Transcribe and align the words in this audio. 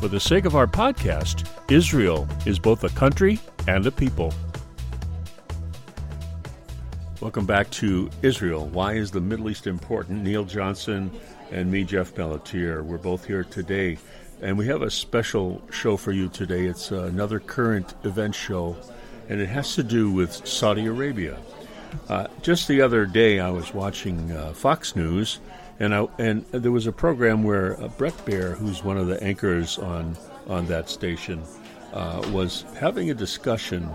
For 0.00 0.08
the 0.08 0.18
sake 0.18 0.46
of 0.46 0.56
our 0.56 0.66
podcast, 0.66 1.46
Israel 1.70 2.26
is 2.46 2.58
both 2.58 2.84
a 2.84 2.88
country 2.88 3.38
and 3.68 3.86
a 3.86 3.90
people. 3.90 4.32
Welcome 7.20 7.44
back 7.44 7.68
to 7.72 8.08
Israel. 8.22 8.66
Why 8.68 8.94
is 8.94 9.10
the 9.10 9.20
Middle 9.20 9.50
East 9.50 9.66
important? 9.66 10.22
Neil 10.22 10.44
Johnson 10.44 11.10
and 11.50 11.70
me, 11.70 11.84
Jeff 11.84 12.14
Pelletier. 12.14 12.82
We're 12.82 12.96
both 12.96 13.26
here 13.26 13.44
today, 13.44 13.98
and 14.40 14.56
we 14.56 14.66
have 14.68 14.80
a 14.80 14.90
special 14.90 15.60
show 15.70 15.98
for 15.98 16.12
you 16.12 16.30
today. 16.30 16.64
It's 16.64 16.92
another 16.92 17.38
current 17.38 17.92
event 18.04 18.34
show, 18.34 18.78
and 19.28 19.38
it 19.38 19.50
has 19.50 19.74
to 19.74 19.82
do 19.82 20.10
with 20.10 20.32
Saudi 20.48 20.86
Arabia. 20.86 21.38
Uh, 22.08 22.26
just 22.40 22.68
the 22.68 22.80
other 22.80 23.04
day, 23.04 23.38
I 23.38 23.50
was 23.50 23.74
watching 23.74 24.32
uh, 24.32 24.54
Fox 24.54 24.96
News, 24.96 25.40
and 25.80 25.94
I, 25.94 26.06
and 26.18 26.44
there 26.52 26.70
was 26.70 26.86
a 26.86 26.92
program 26.92 27.42
where 27.42 27.80
uh, 27.82 27.88
Bret 27.88 28.16
Baier, 28.24 28.56
who's 28.56 28.84
one 28.84 28.98
of 28.98 29.06
the 29.06 29.22
anchors 29.22 29.78
on 29.78 30.16
on 30.46 30.66
that 30.66 30.88
station, 30.88 31.42
uh, 31.92 32.22
was 32.32 32.64
having 32.78 33.10
a 33.10 33.14
discussion 33.14 33.88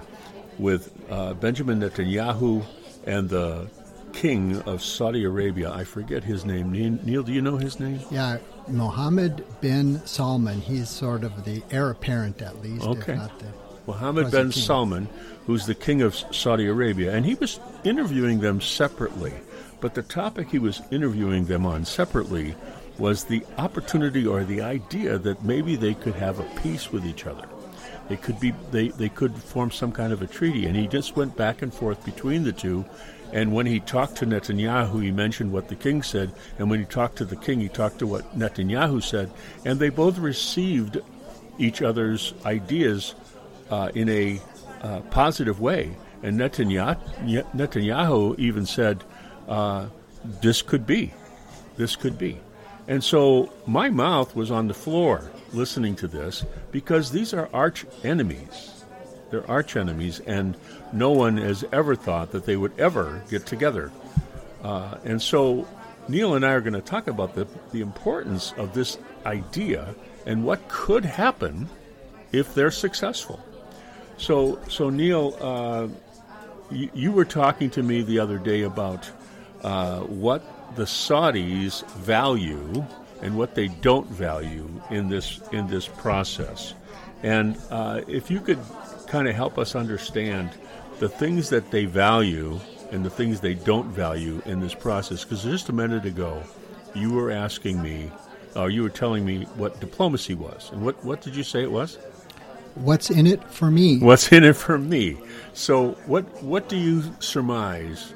with 0.58 0.91
uh, 1.09 1.33
Benjamin 1.36 1.80
Netanyahu 1.80 2.66
and 3.06 3.30
the 3.30 3.67
king 4.13 4.61
of 4.61 4.81
Saudi 4.81 5.25
Arabia. 5.25 5.72
I 5.72 5.83
forget 5.83 6.23
his 6.23 6.45
name. 6.45 6.72
Neil, 6.72 7.23
do 7.23 7.31
you 7.33 7.41
know 7.41 7.58
his 7.58 7.80
name? 7.80 8.00
Yeah, 8.09 8.38
Mohammed 8.67 9.45
bin 9.61 10.03
Salman. 10.06 10.61
He's 10.61 10.89
sort 10.89 11.23
of 11.23 11.45
the 11.45 11.61
heir 11.72 11.91
apparent, 11.91 12.41
at 12.41 12.61
least. 12.61 12.86
Okay. 12.86 13.19
Mohammed 13.86 14.31
bin. 14.31 14.52
Salman, 14.52 15.08
who's 15.45 15.67
the 15.67 15.75
king 15.75 16.02
of 16.02 16.16
Saudi 16.16 16.66
Arabia, 16.66 17.13
and 17.13 17.25
he 17.25 17.36
was 17.36 17.59
interviewing 17.83 18.39
them 18.39 18.59
separately. 18.61 19.33
But 19.79 19.93
the 19.93 20.03
topic 20.03 20.49
he 20.49 20.59
was 20.59 20.81
interviewing 20.91 21.45
them 21.45 21.65
on 21.65 21.85
separately 21.85 22.55
was 22.97 23.25
the 23.25 23.45
opportunity 23.57 24.25
or 24.25 24.43
the 24.43 24.61
idea 24.61 25.17
that 25.17 25.43
maybe 25.43 25.75
they 25.75 25.94
could 25.94 26.16
have 26.16 26.39
a 26.39 26.61
peace 26.61 26.91
with 26.91 27.05
each 27.05 27.25
other. 27.25 27.47
They 28.07 28.17
could 28.17 28.39
be 28.39 28.53
they, 28.72 28.89
they 28.89 29.09
could 29.09 29.35
form 29.35 29.72
some 29.72 29.91
kind 29.91 30.13
of 30.13 30.22
a 30.22 30.27
treaty. 30.27 30.66
And 30.66 30.75
he 30.75 30.88
just 30.88 31.16
went 31.16 31.35
back 31.35 31.61
and 31.61 31.73
forth 31.73 32.03
between 32.05 32.44
the 32.44 32.53
two. 32.53 32.85
And 33.33 33.53
when 33.53 33.66
he 33.66 33.79
talked 33.79 34.17
to 34.17 34.25
Netanyahu 34.25 35.03
he 35.03 35.11
mentioned 35.11 35.51
what 35.51 35.67
the 35.67 35.75
king 35.75 36.03
said. 36.03 36.31
And 36.59 36.69
when 36.69 36.79
he 36.79 36.85
talked 36.85 37.17
to 37.17 37.25
the 37.25 37.35
king 37.35 37.59
he 37.59 37.67
talked 37.67 38.00
to 38.00 38.07
what 38.07 38.38
Netanyahu 38.38 39.03
said. 39.03 39.31
And 39.66 39.79
they 39.79 39.89
both 39.89 40.17
received 40.17 41.00
each 41.57 41.81
other's 41.81 42.33
ideas 42.45 43.16
uh, 43.69 43.89
in 43.95 44.09
a 44.09 44.39
uh, 44.81 45.00
positive 45.09 45.59
way. 45.59 45.97
And 46.21 46.39
Netanyahu, 46.39 46.97
Netanyahu 47.55 48.38
even 48.39 48.66
said 48.66 49.03
uh, 49.47 49.88
this 50.41 50.61
could 50.61 50.85
be. 50.85 51.13
This 51.78 51.95
could 51.95 52.17
be. 52.17 52.39
And 52.88 53.03
so 53.03 53.51
my 53.66 53.89
mouth 53.89 54.35
was 54.35 54.51
on 54.51 54.67
the 54.67 54.73
floor 54.73 55.31
listening 55.53 55.95
to 55.97 56.07
this 56.07 56.45
because 56.72 57.11
these 57.11 57.33
are 57.33 57.50
arch 57.53 57.85
enemies. 58.03 58.83
They're 59.31 59.50
arch 59.50 59.75
enemies, 59.75 60.19
and 60.19 60.56
no 60.94 61.11
one 61.11 61.38
has 61.38 61.66
ever 61.72 61.95
thought 61.95 62.31
that 62.31 62.45
they 62.45 62.56
would 62.56 62.78
ever 62.79 63.23
get 63.29 63.45
together. 63.45 63.91
Uh, 64.63 64.97
and 65.03 65.22
so 65.22 65.67
Neil 66.07 66.35
and 66.35 66.45
I 66.45 66.51
are 66.51 66.62
going 66.62 66.73
to 66.73 66.81
talk 66.81 67.07
about 67.07 67.33
the, 67.33 67.47
the 67.72 67.81
importance 67.81 68.53
of 68.57 68.73
this 68.73 68.97
idea 69.25 69.95
and 70.25 70.44
what 70.44 70.67
could 70.69 71.06
happen 71.06 71.69
if 72.31 72.53
they're 72.53 72.72
successful. 72.72 73.44
So, 74.17 74.59
so 74.69 74.89
Neil, 74.89 75.35
uh, 75.41 75.88
you, 76.72 76.89
you 76.94 77.12
were 77.12 77.25
talking 77.25 77.69
to 77.72 77.83
me 77.83 78.01
the 78.01 78.19
other 78.19 78.38
day 78.38 78.62
about 78.62 79.09
uh, 79.63 80.01
what 80.01 80.43
the 80.75 80.83
Saudis 80.83 81.88
value 81.91 82.85
and 83.21 83.38
what 83.38 83.55
they 83.55 83.67
don't 83.67 84.07
value 84.07 84.69
in 84.89 85.09
this 85.09 85.39
in 85.51 85.67
this 85.67 85.88
process. 85.88 86.73
And 87.23 87.57
uh, 87.71 88.01
if 88.07 88.29
you 88.29 88.39
could 88.39 88.59
kind 89.07 89.27
of 89.27 89.35
help 89.35 89.57
us 89.57 89.75
understand 89.75 90.49
the 90.99 91.09
things 91.09 91.49
that 91.49 91.71
they 91.71 91.85
value 91.85 92.59
and 92.91 93.03
the 93.03 93.09
things 93.09 93.39
they 93.39 93.53
don't 93.53 93.88
value 93.88 94.41
in 94.45 94.59
this 94.59 94.75
process, 94.75 95.23
because 95.23 95.44
just 95.44 95.69
a 95.69 95.73
minute 95.73 96.05
ago 96.05 96.44
you 96.94 97.13
were 97.13 97.31
asking 97.31 97.81
me, 97.81 98.11
or 98.55 98.69
you 98.69 98.83
were 98.83 98.89
telling 98.89 99.25
me 99.25 99.45
what 99.55 99.79
diplomacy 99.79 100.35
was, 100.35 100.69
and 100.71 100.83
what 100.83 101.03
what 101.03 101.21
did 101.21 101.35
you 101.35 101.44
say 101.44 101.63
it 101.63 101.71
was? 101.71 101.97
What's 102.75 103.09
in 103.09 103.25
it 103.25 103.41
for 103.49 103.71
me? 103.71 103.99
What's 103.99 104.31
in 104.31 104.44
it 104.44 104.55
for 104.55 104.77
me? 104.77 105.17
So 105.53 105.91
what 106.05 106.25
what 106.44 106.67
do 106.67 106.75
you 106.77 107.03
surmise 107.19 108.13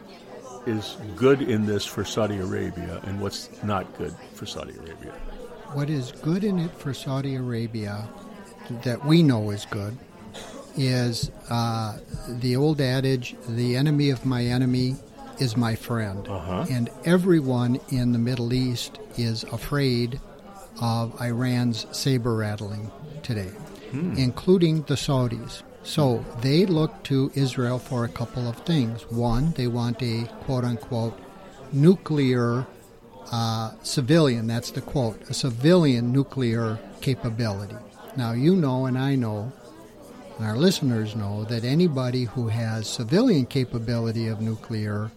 is 0.70 0.98
good 1.16 1.42
in 1.42 1.66
this 1.66 1.86
for 1.86 2.06
Saudi 2.06 2.38
Arabia 2.38 3.02
and 3.04 3.20
what's 3.20 3.50
not 3.64 3.98
good 3.98 4.14
for 4.34 4.46
Saudi 4.46 4.74
Arabia? 4.78 5.12
What 5.74 5.90
is 5.90 6.12
good 6.12 6.44
in 6.44 6.60
it 6.60 6.72
for 6.72 6.94
Saudi 6.94 7.36
Arabia 7.36 8.08
that 8.84 9.04
we 9.06 9.24
know 9.24 9.50
is 9.50 9.66
good 9.66 9.98
is 10.78 11.32
uh, 11.50 11.98
the 12.28 12.56
old 12.56 12.80
adage 12.80 13.36
the 13.48 13.76
enemy 13.76 14.12
of 14.12 14.26
my 14.26 14.46
enemy 14.46 14.96
is 15.40 15.58
my 15.58 15.76
friend. 15.76 16.28
Uh-huh. 16.28 16.66
And 16.70 16.90
everyone 17.06 17.80
in 17.90 18.12
the 18.12 18.20
Middle 18.20 18.54
East 18.54 19.00
is 19.18 19.44
afraid 19.46 20.20
of 20.82 21.20
Iran's 21.22 21.86
saber 21.92 22.36
rattling 22.36 22.92
today, 23.24 23.52
hmm. 23.92 24.16
including 24.16 24.84
the 24.84 24.96
Saudis. 24.96 25.64
So 25.84 26.24
they 26.42 26.66
look 26.66 27.04
to 27.04 27.32
Israel 27.36 27.80
for 27.80 28.06
a 28.06 28.10
couple 28.10 28.48
of 28.48 28.58
things. 28.58 29.04
One, 29.10 29.52
they 29.54 29.68
want 29.68 30.02
a 30.02 30.26
quote 30.42 30.64
unquote 30.64 31.20
nuclear 31.72 32.66
uh, 33.32 33.72
civilian, 33.84 34.48
that's 34.48 34.72
the 34.72 34.82
quote, 34.82 35.22
a 35.30 35.34
civilian 35.34 36.12
nuclear 36.12 36.80
capability. 37.02 37.76
Now, 38.18 38.34
you 38.34 38.56
know, 38.56 38.86
and 38.86 38.98
I 38.98 39.16
know, 39.16 39.52
and 40.38 40.48
our 40.48 40.58
listeners 40.58 41.16
know, 41.16 41.44
that 41.46 41.64
anybody 41.64 42.24
who 42.24 42.48
has 42.48 42.88
civilian 42.88 43.46
capability 43.46 44.28
of 44.28 44.42
nuclear 44.42 45.12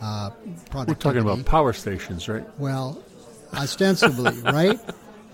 uh, 0.00 0.30
We're 0.72 0.94
talking 0.94 1.22
about 1.22 1.44
power 1.44 1.72
stations, 1.72 2.28
right? 2.28 2.44
Well, 2.58 3.02
ostensibly, 3.54 4.38
right? 4.42 4.78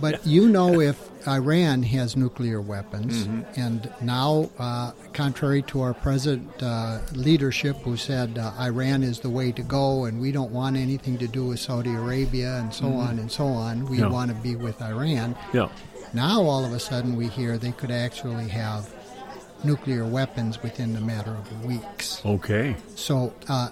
But 0.00 0.26
you 0.26 0.48
know, 0.48 0.80
if 0.80 0.98
Iran 1.26 1.82
has 1.84 2.16
nuclear 2.16 2.60
weapons, 2.60 3.26
mm-hmm. 3.26 3.60
and 3.60 3.90
now, 4.00 4.50
uh, 4.58 4.92
contrary 5.12 5.62
to 5.62 5.82
our 5.82 5.94
present 5.94 6.50
uh, 6.62 7.00
leadership, 7.12 7.76
who 7.78 7.96
said 7.96 8.36
uh, 8.36 8.52
Iran 8.58 9.02
is 9.02 9.20
the 9.20 9.30
way 9.30 9.52
to 9.52 9.62
go, 9.62 10.04
and 10.04 10.20
we 10.20 10.32
don't 10.32 10.50
want 10.50 10.76
anything 10.76 11.16
to 11.18 11.28
do 11.28 11.46
with 11.46 11.60
Saudi 11.60 11.94
Arabia, 11.94 12.56
and 12.58 12.74
so 12.74 12.84
mm-hmm. 12.84 12.98
on 12.98 13.18
and 13.18 13.30
so 13.30 13.46
on, 13.46 13.86
we 13.86 13.98
yeah. 13.98 14.08
want 14.08 14.30
to 14.30 14.36
be 14.36 14.56
with 14.56 14.82
Iran. 14.82 15.36
Yeah. 15.52 15.68
Now, 16.12 16.42
all 16.42 16.64
of 16.64 16.72
a 16.72 16.80
sudden, 16.80 17.16
we 17.16 17.28
hear 17.28 17.58
they 17.58 17.72
could 17.72 17.90
actually 17.90 18.48
have 18.48 18.92
nuclear 19.64 20.04
weapons 20.04 20.62
within 20.62 20.94
a 20.96 21.00
matter 21.00 21.30
of 21.30 21.64
weeks. 21.64 22.20
Okay. 22.24 22.76
So, 22.94 23.32
uh, 23.48 23.70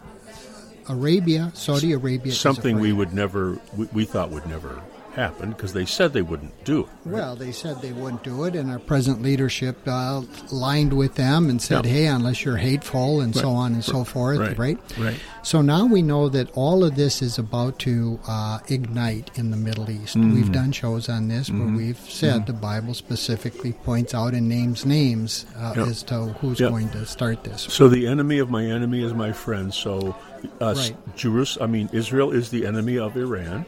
Arabia, 0.88 1.52
Saudi 1.54 1.92
Arabia, 1.92 2.32
something 2.32 2.80
we 2.80 2.92
would 2.92 3.12
never, 3.12 3.60
we, 3.76 3.86
we 3.92 4.04
thought 4.04 4.30
would 4.30 4.46
never 4.46 4.82
happen 5.12 5.50
because 5.50 5.72
they 5.72 5.84
said 5.84 6.12
they 6.12 6.22
wouldn't 6.22 6.64
do 6.64 6.80
it. 6.80 6.88
Right? 7.04 7.14
Well, 7.14 7.36
they 7.36 7.52
said 7.52 7.80
they 7.80 7.92
wouldn't 7.92 8.22
do 8.22 8.44
it, 8.44 8.54
and 8.54 8.70
our 8.70 8.78
present 8.78 9.22
leadership 9.22 9.76
uh, 9.86 10.22
lined 10.50 10.92
with 10.92 11.14
them 11.14 11.48
and 11.48 11.60
said, 11.60 11.86
"Hey, 11.86 12.06
unless 12.06 12.44
you're 12.44 12.56
hateful 12.56 13.20
and 13.20 13.34
right. 13.34 13.42
so 13.42 13.50
on 13.50 13.74
and 13.74 13.84
so 13.84 14.04
forth." 14.04 14.38
Right. 14.38 14.58
right. 14.58 14.78
Right. 14.98 15.20
So 15.42 15.60
now 15.60 15.86
we 15.86 16.02
know 16.02 16.28
that 16.28 16.50
all 16.52 16.84
of 16.84 16.94
this 16.94 17.20
is 17.20 17.38
about 17.38 17.78
to 17.80 18.20
uh, 18.28 18.60
ignite 18.68 19.36
in 19.36 19.50
the 19.50 19.56
Middle 19.56 19.90
East. 19.90 20.16
Mm-hmm. 20.16 20.34
We've 20.34 20.52
done 20.52 20.72
shows 20.72 21.08
on 21.08 21.28
this 21.28 21.48
mm-hmm. 21.48 21.60
where 21.60 21.76
we've 21.76 21.98
said 21.98 22.42
mm-hmm. 22.42 22.46
the 22.46 22.52
Bible 22.52 22.94
specifically 22.94 23.72
points 23.72 24.14
out 24.14 24.34
and 24.34 24.48
names 24.48 24.86
names 24.86 25.46
uh, 25.56 25.74
yep. 25.76 25.88
as 25.88 26.02
to 26.04 26.26
who's 26.40 26.60
yep. 26.60 26.70
going 26.70 26.88
to 26.90 27.04
start 27.06 27.44
this. 27.44 27.62
So 27.62 27.88
the 27.88 28.06
enemy 28.06 28.38
of 28.38 28.50
my 28.50 28.64
enemy 28.64 29.02
is 29.02 29.14
my 29.14 29.32
friend. 29.32 29.74
So 29.74 30.16
uh, 30.60 30.74
right. 30.76 31.16
Jerusalem, 31.16 31.70
I 31.70 31.72
mean 31.72 31.90
Israel, 31.92 32.30
is 32.30 32.50
the 32.50 32.66
enemy 32.66 32.98
of 32.98 33.16
Iran. 33.16 33.66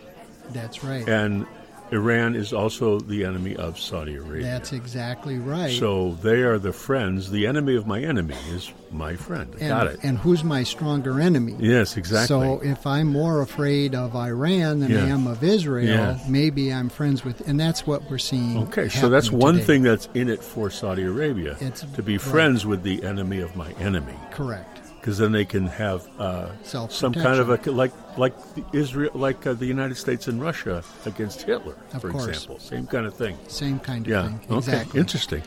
That's 0.52 0.84
right. 0.84 1.08
And 1.08 1.46
Iran 1.92 2.34
is 2.34 2.52
also 2.52 2.98
the 2.98 3.24
enemy 3.24 3.56
of 3.56 3.78
Saudi 3.78 4.16
Arabia. 4.16 4.42
That's 4.42 4.72
exactly 4.72 5.38
right. 5.38 5.78
So 5.78 6.12
they 6.22 6.42
are 6.42 6.58
the 6.58 6.72
friends. 6.72 7.30
The 7.30 7.46
enemy 7.46 7.76
of 7.76 7.86
my 7.86 8.00
enemy 8.00 8.36
is 8.48 8.72
my 8.90 9.16
friend. 9.16 9.54
And, 9.60 9.68
Got 9.68 9.86
it. 9.88 10.00
And 10.02 10.18
who's 10.18 10.42
my 10.42 10.62
stronger 10.62 11.20
enemy? 11.20 11.56
Yes, 11.58 11.96
exactly. 11.96 12.28
So 12.28 12.60
if 12.60 12.86
I'm 12.86 13.08
more 13.08 13.42
afraid 13.42 13.94
of 13.94 14.16
Iran 14.16 14.80
than 14.80 14.90
yeah. 14.90 15.04
I 15.04 15.08
am 15.08 15.26
of 15.26 15.44
Israel, 15.44 15.86
yeah. 15.86 16.18
maybe 16.28 16.72
I'm 16.72 16.88
friends 16.88 17.24
with, 17.24 17.46
and 17.46 17.60
that's 17.60 17.86
what 17.86 18.08
we're 18.10 18.18
seeing. 18.18 18.58
Okay, 18.64 18.88
so 18.88 19.08
that's 19.08 19.30
one 19.30 19.54
today. 19.54 19.66
thing 19.66 19.82
that's 19.82 20.08
in 20.14 20.28
it 20.28 20.42
for 20.42 20.70
Saudi 20.70 21.04
Arabia 21.04 21.56
it's, 21.60 21.82
to 21.82 22.02
be 22.02 22.14
right. 22.14 22.20
friends 22.20 22.64
with 22.64 22.82
the 22.82 23.04
enemy 23.04 23.40
of 23.40 23.54
my 23.56 23.72
enemy. 23.72 24.14
Correct 24.30 24.73
because 25.04 25.18
then 25.18 25.32
they 25.32 25.44
can 25.44 25.66
have 25.66 26.08
uh, 26.18 26.48
some 26.62 27.12
kind 27.12 27.38
of 27.38 27.50
a 27.50 27.70
like 27.70 27.92
like 28.16 28.34
Israel, 28.72 29.10
like 29.14 29.46
uh, 29.46 29.52
the 29.52 29.66
United 29.66 29.96
States 29.96 30.28
and 30.28 30.40
Russia 30.40 30.82
against 31.04 31.42
Hitler, 31.42 31.76
of 31.92 32.00
for 32.00 32.10
course. 32.10 32.28
example. 32.28 32.58
Same 32.58 32.86
kind 32.86 33.04
of 33.04 33.12
thing. 33.14 33.36
Same 33.46 33.78
kind 33.78 34.06
of 34.06 34.10
yeah. 34.10 34.28
thing. 34.28 34.40
Okay. 34.46 34.56
Exactly. 34.56 35.00
Interesting. 35.00 35.42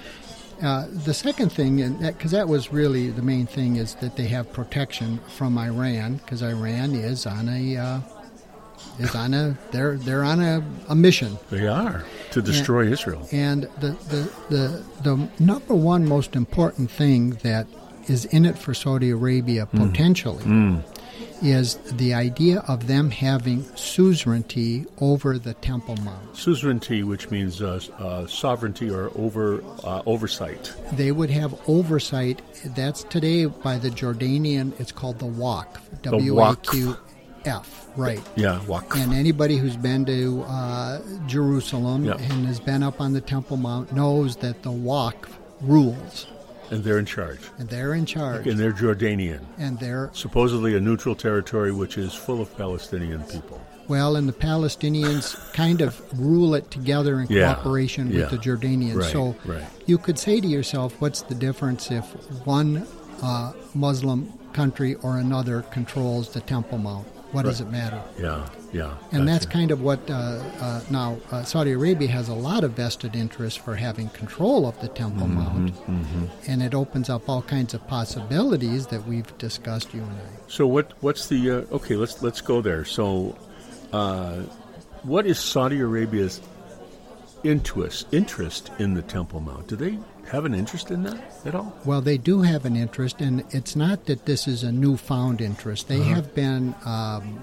Uh, 0.62 0.86
the 0.92 1.14
second 1.14 1.52
thing, 1.52 1.82
and 1.82 2.00
because 2.00 2.30
that, 2.32 2.38
that, 2.38 2.48
was 2.48 2.72
really 2.72 3.10
the 3.10 3.24
main 3.24 3.48
thing, 3.48 3.78
is 3.78 3.96
that 3.96 4.16
they 4.16 4.28
have 4.28 4.54
protection 4.54 5.20
from 5.28 5.58
Iran, 5.58 6.18
because 6.18 6.44
Iran 6.44 6.94
is 6.94 7.26
on 7.26 7.50
a 7.50 7.78
uh, 7.78 8.00
is 9.00 9.16
on 9.16 9.34
a 9.34 9.58
they're 9.72 9.98
they're 9.98 10.24
on 10.24 10.40
a, 10.40 10.64
a 10.88 10.96
mission. 10.96 11.36
They 11.50 11.68
are 11.68 12.06
to 12.30 12.44
destroy 12.44 12.84
and, 12.84 12.94
Israel. 12.94 13.28
And 13.32 13.64
the, 13.80 13.98
the 14.10 14.32
the 14.50 14.84
the 15.02 15.30
number 15.44 15.74
one 15.74 16.08
most 16.08 16.36
important 16.36 16.92
thing 16.92 17.32
that 17.42 17.66
is 18.08 18.26
in 18.26 18.46
it 18.46 18.58
for 18.58 18.74
Saudi 18.74 19.10
Arabia 19.12 19.66
hmm. 19.66 19.88
potentially 19.88 20.44
mm. 20.44 20.84
is 21.42 21.76
the 21.94 22.14
idea 22.14 22.60
of 22.68 22.88
them 22.88 23.10
having 23.12 23.64
suzerainty 23.76 24.86
over 25.00 25.38
the 25.38 25.54
Temple 25.56 25.96
Mount. 25.98 26.36
Suzerainty, 26.36 27.04
which 27.04 27.30
means 27.30 27.62
uh, 27.62 27.80
uh, 28.00 28.26
sovereignty 28.28 28.90
or 28.90 29.12
over 29.16 29.64
uh, 29.84 30.02
oversight. 30.06 30.74
They 30.94 31.12
would 31.12 31.30
have 31.30 31.60
oversight. 31.68 32.42
That's 32.66 33.04
today 33.04 33.46
by 33.46 33.78
the 33.78 33.90
Jordanian. 33.90 34.80
It's 34.80 34.92
called 34.92 35.20
the 35.20 35.26
Waqf. 35.26 36.02
W 36.04 36.40
A 36.40 36.56
Q 36.56 36.98
F. 37.46 37.88
Right. 37.96 38.22
Yeah, 38.36 38.60
Waqf. 38.66 38.96
And 38.96 39.14
anybody 39.14 39.58
who's 39.58 39.76
been 39.78 40.06
to 40.06 40.44
uh, 40.44 41.02
Jerusalem 41.26 42.06
yep. 42.06 42.20
and 42.20 42.46
has 42.46 42.60
been 42.60 42.84
up 42.84 43.02
on 43.02 43.14
the 43.14 43.22
Temple 43.22 43.58
Mount 43.58 43.92
knows 43.92 44.38
that 44.38 44.64
the 44.64 44.70
Waqf 44.70 45.30
rules. 45.62 46.28
And 46.72 46.84
they're 46.84 47.00
in 47.00 47.06
charge. 47.06 47.40
And 47.58 47.70
they're 47.70 47.94
in 47.94 48.06
charge. 48.06 48.48
And 48.48 48.60
they're 48.60 48.74
Jordanian. 48.74 49.46
And 49.58 49.80
they're 49.80 50.10
supposedly 50.14 50.76
a 50.76 50.80
neutral 50.80 51.16
territory 51.16 51.72
which 51.72 51.98
is 51.98 52.14
full 52.14 52.42
of 52.42 52.56
Palestinian 52.58 53.24
people. 53.24 53.62
Well, 53.88 54.18
and 54.18 54.28
the 54.28 54.34
Palestinians 54.34 55.36
kind 55.54 55.82
of 55.82 56.02
rule 56.20 56.56
it 56.56 56.70
together 56.70 57.22
in 57.22 57.28
yeah. 57.30 57.54
cooperation 57.54 58.12
yeah. 58.12 58.22
with 58.22 58.32
the 58.32 58.38
Jordanians. 58.38 58.96
Right. 58.96 59.12
So 59.12 59.36
right. 59.46 59.64
you 59.86 59.98
could 59.98 60.20
say 60.20 60.42
to 60.42 60.48
yourself, 60.48 61.00
what's 61.00 61.22
the 61.22 61.36
difference 61.36 61.90
if 61.90 62.04
one 62.46 62.86
uh, 63.24 63.54
Muslim 63.74 64.34
country 64.52 64.96
or 64.96 65.18
another 65.18 65.62
controls 65.62 66.34
the 66.34 66.42
Temple 66.42 66.80
Mount? 66.80 67.08
What 67.32 67.44
right. 67.44 67.52
does 67.52 67.62
it 67.62 67.70
matter? 67.70 68.02
Yeah, 68.18 68.48
yeah. 68.72 68.94
And 69.12 69.12
gotcha. 69.12 69.26
that's 69.26 69.46
kind 69.46 69.72
of 69.72 69.82
what 69.82 70.00
uh, 70.10 70.42
uh, 70.60 70.82
now 70.90 71.18
uh, 71.30 71.44
Saudi 71.44 71.74
Arabia 71.74 72.08
has 72.08 72.30
a 72.30 72.34
lot 72.34 72.64
of 72.64 72.72
vested 72.72 73.16
interest 73.16 73.60
for 73.60 73.76
having 73.76 74.08
control 74.10 74.66
of 74.66 74.80
the 74.80 74.88
Temple 74.88 75.28
mm-hmm, 75.28 75.36
Mount, 75.36 75.76
mm-hmm. 75.88 76.26
and 76.50 76.64
it 76.64 76.74
opens 76.74 77.10
up 77.10 77.28
all 77.28 77.42
kinds 77.42 77.74
of 77.74 77.86
possibilities 77.88 78.88
that 78.88 79.06
we've 79.06 79.38
discussed, 79.38 79.94
you 79.94 80.02
and 80.02 80.12
I. 80.12 80.26
So 80.48 80.66
what? 80.68 80.94
What's 81.02 81.28
the 81.28 81.52
uh, 81.52 81.76
okay? 81.76 81.96
Let's 81.96 82.22
let's 82.22 82.40
go 82.40 82.62
there. 82.62 82.86
So, 82.86 83.38
uh, 83.92 84.44
what 85.04 85.26
is 85.26 85.38
Saudi 85.38 85.82
Arabia's 85.82 86.40
interest 87.44 88.08
interest 88.14 88.72
in 88.80 88.94
the 88.94 89.02
Temple 89.02 89.42
Mount? 89.42 89.68
Do 89.68 89.76
they 89.76 90.00
have 90.32 90.46
an 90.46 90.54
interest 90.54 90.92
in 90.92 91.04
that 91.04 91.18
at 91.46 91.56
all? 91.56 91.76
Well, 91.86 92.02
they 92.02 92.18
do 92.18 92.42
have 92.42 92.66
an 92.66 92.76
interest, 92.76 93.22
and 93.22 93.44
it's 93.52 93.76
not 93.76 94.06
that 94.06 94.26
this 94.26 94.48
is 94.48 94.64
a 94.64 94.72
newfound 94.72 95.42
interest. 95.42 95.88
They 95.88 96.02
uh-huh. 96.02 96.16
have 96.16 96.36
been, 96.36 96.76
um, 96.86 97.40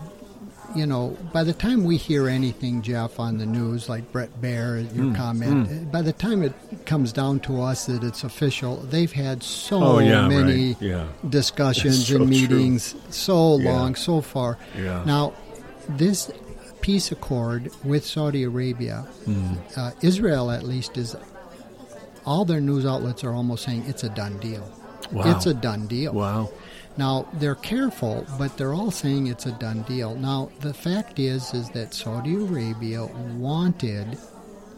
you 0.75 0.87
know, 0.87 1.17
by 1.33 1.45
the 1.45 1.53
time 1.53 1.85
we 1.85 1.97
hear 1.97 2.29
anything, 2.29 2.83
Jeff, 2.83 3.19
on 3.19 3.39
the 3.39 3.47
news, 3.47 3.89
like 3.89 4.11
Bret 4.13 4.41
Baier, 4.41 4.83
your 4.95 5.07
mm, 5.07 5.17
comment, 5.17 5.69
mm. 5.69 5.93
by 5.93 6.03
the 6.03 6.13
time 6.13 6.43
it 6.43 6.53
comes 6.85 7.13
down 7.13 7.41
to 7.41 7.63
us 7.63 7.87
that 7.87 8.05
it's 8.05 8.25
official, 8.25 8.77
they've 8.77 9.13
had 9.13 9.43
so 9.43 9.83
oh, 9.83 9.99
yeah, 9.99 10.29
many 10.29 10.75
right. 10.75 10.83
yeah. 10.83 11.07
discussions 11.29 12.07
so 12.09 12.17
and 12.17 12.29
meetings, 12.29 12.93
true. 12.93 13.01
so 13.11 13.59
yeah. 13.59 13.73
long, 13.73 13.95
so 13.95 14.21
far. 14.21 14.59
Now, 14.77 15.33
this 15.89 16.31
peace 16.81 17.11
accord 17.13 17.71
with 17.83 18.05
Saudi 18.05 18.43
Arabia, 18.43 19.07
mm. 19.25 19.57
uh, 19.79 19.93
Israel 20.03 20.51
at 20.51 20.65
least 20.65 20.99
is 20.99 21.17
all 22.27 22.45
their 22.45 22.61
news 22.61 22.87
outlets 22.87 23.25
are 23.25 23.33
almost 23.33 23.65
saying 23.65 23.85
it's 23.87 24.05
a 24.05 24.09
done 24.11 24.39
deal. 24.39 24.71
Wow. 25.13 25.31
It's 25.31 25.47
a 25.47 25.55
done 25.55 25.87
deal. 25.87 26.13
Wow. 26.13 26.51
Now 26.97 27.29
they're 27.35 27.57
careful, 27.57 28.27
but 28.39 28.57
they're 28.57 28.73
all 28.73 28.91
saying 28.91 29.27
it's 29.27 29.47
a 29.47 29.53
done 29.53 29.83
deal. 29.83 30.15
Now 30.15 30.51
the 30.61 30.73
fact 30.73 31.19
is, 31.19 31.53
is 31.53 31.71
that 31.71 31.93
Saudi 31.93 32.35
Arabia 32.35 33.07
wanted 33.37 34.19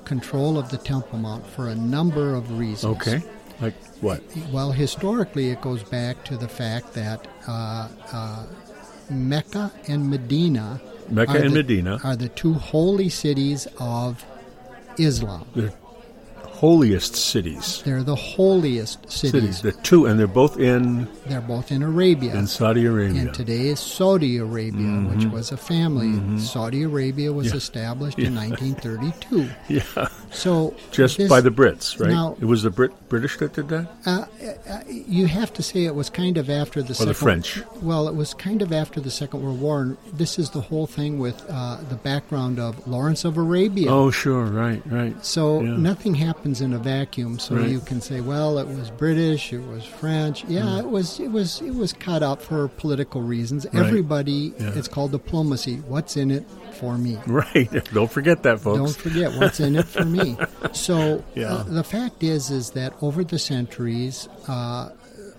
control 0.05 0.57
of 0.59 0.71
the 0.71 0.79
Temple 0.79 1.19
Mount 1.19 1.47
for 1.47 1.69
a 1.69 1.75
number 1.75 2.35
of 2.35 2.59
reasons. 2.59 2.97
Okay. 2.97 3.23
Like 3.61 3.75
what? 4.01 4.23
Well, 4.53 4.73
historically, 4.73 5.51
it 5.51 5.61
goes 5.61 5.83
back 5.83 6.25
to 6.25 6.37
the 6.37 6.49
fact 6.49 6.93
that 6.95 7.27
uh, 7.47 7.89
uh, 8.13 8.47
Mecca 9.11 9.73
and 9.89 10.11
Medina, 10.11 10.81
Mecca 11.09 11.33
and 11.33 11.51
the, 11.51 11.63
Medina, 11.63 12.01
are 12.05 12.17
the 12.17 12.29
two 12.29 12.55
holy 12.55 13.09
cities 13.09 13.67
of 13.79 14.25
Islam. 14.99 15.47
They're 15.55 15.73
holiest 16.57 17.15
cities. 17.15 17.83
They're 17.85 18.03
the 18.03 18.15
holiest 18.15 19.11
cities. 19.11 19.33
cities. 19.33 19.63
The 19.63 19.73
two, 19.83 20.07
and 20.07 20.19
they're 20.19 20.27
both 20.27 20.59
in. 20.59 21.07
They're 21.27 21.41
both 21.41 21.71
in 21.71 21.83
Arabia. 21.83 22.35
In 22.35 22.47
Saudi 22.47 22.87
Arabia. 22.87 23.23
And 23.23 23.35
today 23.35 23.69
is 23.69 23.81
Saudi 23.81 24.39
Arabia, 24.39 24.81
mm-hmm. 24.81 25.15
which 25.15 25.27
was 25.27 25.53
a 25.53 25.57
family. 25.57 26.07
Mm-hmm. 26.07 26.39
Saudi 26.39 26.83
Arabia 26.83 27.33
was 27.33 27.49
yeah. 27.49 27.57
established 27.57 28.19
yeah. 28.19 28.29
in 28.29 28.35
1932. 28.35 29.51
yeah. 29.69 30.09
So 30.31 30.75
just 30.91 31.19
this, 31.19 31.29
by 31.29 31.41
the 31.41 31.51
Brits, 31.51 32.01
right? 32.01 32.11
Now, 32.11 32.37
it 32.41 32.47
was 32.47 32.63
the 32.63 32.71
Brit 32.71 32.93
British 33.09 33.37
that 33.39 33.53
did 33.53 33.69
that. 33.69 33.89
Uh, 34.07 34.27
uh, 34.69 34.81
you 34.89 35.27
have 35.27 35.53
to 35.55 35.63
say 35.63 35.85
it 35.85 35.95
was 35.95 36.11
kind 36.11 36.39
of 36.39 36.49
after 36.49 36.83
the 36.83 36.93
or 36.93 36.95
second. 36.95 37.09
the 37.09 37.15
French. 37.15 37.63
Well, 37.83 38.09
it 38.09 38.15
was 38.15 38.35
kind 38.35 38.63
of 38.63 38.73
after 38.73 39.01
the 39.01 39.11
Second 39.11 39.43
World 39.43 39.61
War. 39.61 39.83
And 39.83 39.97
this 40.13 40.39
is 40.39 40.51
the 40.51 40.61
whole 40.61 40.87
thing 40.87 41.19
with 41.19 41.45
uh, 41.49 41.79
the 41.89 41.97
background 41.97 42.59
of 42.59 42.87
Lawrence 42.87 43.25
of 43.25 43.37
Arabia. 43.37 43.91
Oh, 43.91 44.11
sure, 44.11 44.45
right, 44.45 44.83
right. 44.87 45.25
So 45.25 45.61
yeah. 45.61 45.77
nothing 45.77 46.15
happens 46.47 46.61
in 46.61 46.73
a 46.73 46.79
vacuum. 46.79 47.39
So 47.41 47.57
right. 47.57 47.69
you 47.69 47.81
can 47.81 48.01
say, 48.01 48.21
well, 48.21 48.59
it 48.59 48.69
was 48.69 48.91
British, 48.91 49.53
it 49.53 49.67
was 49.67 49.85
French. 49.85 50.45
Yeah, 50.45 50.63
mm. 50.63 50.79
it 50.79 50.89
was. 50.89 51.19
It 51.19 51.33
was. 51.33 51.61
It 51.61 51.75
was 51.75 51.93
cut 51.93 52.23
up 52.23 52.41
for 52.41 52.69
political 52.69 53.23
reasons. 53.23 53.67
Right. 53.67 53.85
Everybody. 53.85 54.55
Yeah. 54.59 54.73
It's 54.77 54.89
called 54.89 55.11
diplomacy. 55.11 55.77
What's 55.89 56.17
in 56.17 56.31
it 56.31 56.45
for 56.79 56.97
me? 56.99 57.19
Right. 57.27 57.69
Don't 57.93 58.11
forget 58.11 58.43
that, 58.45 58.61
folks. 58.61 58.79
Don't 58.79 59.13
forget 59.13 59.33
what's 59.39 59.61
in 59.61 59.77
it 59.77 59.87
for 59.87 60.05
me. 60.05 60.37
So 60.73 61.25
yeah. 61.35 61.55
uh, 61.55 61.63
the 61.63 61.85
fact 61.85 62.23
is, 62.23 62.51
is 62.51 62.71
that 62.73 62.93
over 63.01 63.25
the 63.25 63.39
centuries, 63.39 64.29
uh, 64.47 64.91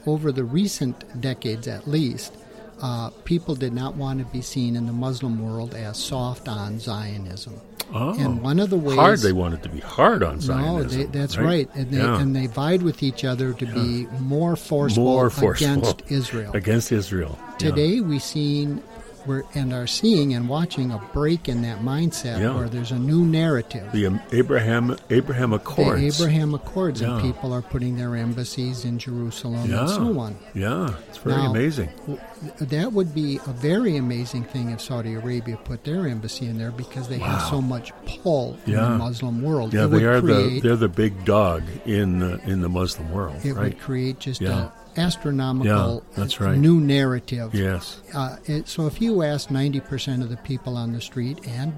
over 0.06 0.32
the 0.32 0.44
recent 0.44 1.22
decades 1.22 1.68
at 1.68 1.88
least, 1.88 2.34
uh, 2.82 3.10
people 3.26 3.56
did 3.56 3.74
not 3.74 3.96
want 3.96 4.20
to 4.20 4.26
be 4.26 4.42
seen 4.42 4.76
in 4.76 4.86
the 4.86 4.94
Muslim 4.94 5.44
world 5.44 5.74
as 5.74 5.98
soft 5.98 6.48
on 6.48 6.80
Zionism. 6.80 7.60
Oh, 7.94 8.20
and 8.20 8.42
one 8.42 8.60
of 8.60 8.70
the 8.70 8.78
ways 8.78 8.98
hard 8.98 9.20
they 9.20 9.32
wanted 9.32 9.64
to 9.64 9.70
be 9.70 9.80
hard 9.80 10.22
on 10.22 10.42
Zionism. 10.42 11.00
No, 11.00 11.06
they, 11.08 11.20
that's 11.20 11.38
right, 11.38 11.46
right. 11.46 11.70
And, 11.74 11.92
they, 11.92 11.98
yeah. 11.98 12.20
and 12.20 12.36
they 12.36 12.48
vied 12.48 12.82
with 12.82 13.02
each 13.02 13.24
other 13.24 13.54
to 13.54 13.66
yeah. 13.66 13.74
be 13.74 14.08
more 14.20 14.56
forceful, 14.56 15.04
more 15.04 15.30
forceful 15.30 15.70
against 15.70 16.12
Israel. 16.12 16.52
Against 16.56 16.92
Israel. 16.92 17.40
Today 17.58 17.96
yeah. 17.96 18.02
we 18.02 18.20
seen 18.20 18.84
we're 19.28 19.44
and 19.54 19.74
are 19.74 19.86
seeing 19.88 20.34
and 20.34 20.48
watching 20.50 20.92
a 20.92 20.98
break 21.14 21.48
in 21.50 21.62
that 21.64 21.82
mindset 21.82 22.40
Yeah. 22.40 22.56
where 22.56 22.70
there's 22.70 22.92
a 22.92 22.98
new 23.00 23.24
narrative. 23.26 23.92
The 23.92 24.08
um, 24.08 24.22
Abraham 24.32 24.96
Abraham 25.10 25.54
Accords. 25.54 26.00
The 26.18 26.24
Abraham 26.24 26.54
Accords, 26.56 27.02
Yeah. 27.02 27.14
and 27.14 27.22
people 27.22 27.54
are 27.54 27.62
putting 27.62 27.98
their 27.98 28.16
embassies 28.16 28.86
in 28.86 28.98
Jerusalem 28.98 29.70
Yeah. 29.70 29.82
and 29.82 29.90
so 29.90 30.20
on. 30.20 30.36
Yeah, 30.54 30.94
it's 31.10 31.18
very 31.18 31.38
Now, 31.44 31.52
amazing. 31.52 31.90
w- 32.08 32.20
That 32.60 32.94
would 32.94 33.14
be 33.16 33.40
a 33.48 33.52
very 33.52 33.98
amazing 33.98 34.44
thing 34.44 34.70
if 34.70 34.80
Saudi 34.80 35.16
Arabia 35.16 35.58
put 35.64 35.84
their 35.84 36.08
embassy 36.08 36.46
in 36.46 36.58
there 36.60 36.72
because 36.72 37.08
they 37.10 37.18
have 37.18 37.42
so 37.50 37.62
much 37.62 37.92
pull 38.24 38.58
in 38.66 38.74
the 38.74 38.90
Muslim 38.90 39.42
world. 39.42 39.74
Yeah, 39.74 39.86
it 39.86 39.90
they 39.90 40.06
are 40.06 40.22
the 40.22 40.60
they're 40.62 40.76
the 40.76 40.88
big 40.88 41.26
dog 41.26 41.64
in 41.86 42.20
the, 42.20 42.40
in 42.50 42.62
the 42.62 42.70
Muslim 42.70 43.12
world, 43.12 43.38
it 43.44 43.54
right? 43.54 43.64
would 43.64 43.80
create 43.80 44.20
just 44.20 44.42
a 44.42 44.72
astronomical 44.98 46.04
Yeah, 46.10 46.16
that's 46.22 46.40
right. 46.42 46.58
new 46.58 46.80
narrative. 46.80 47.54
Yes. 47.54 48.02
Uh, 48.14 48.38
it, 48.46 48.68
so 48.68 48.88
if 48.88 49.02
you 49.02 49.22
ask 49.24 49.50
90% 49.50 50.22
of 50.22 50.30
the 50.30 50.38
people 50.38 50.76
on 50.78 50.92
the 50.94 51.02
street 51.02 51.46
and 51.48 51.74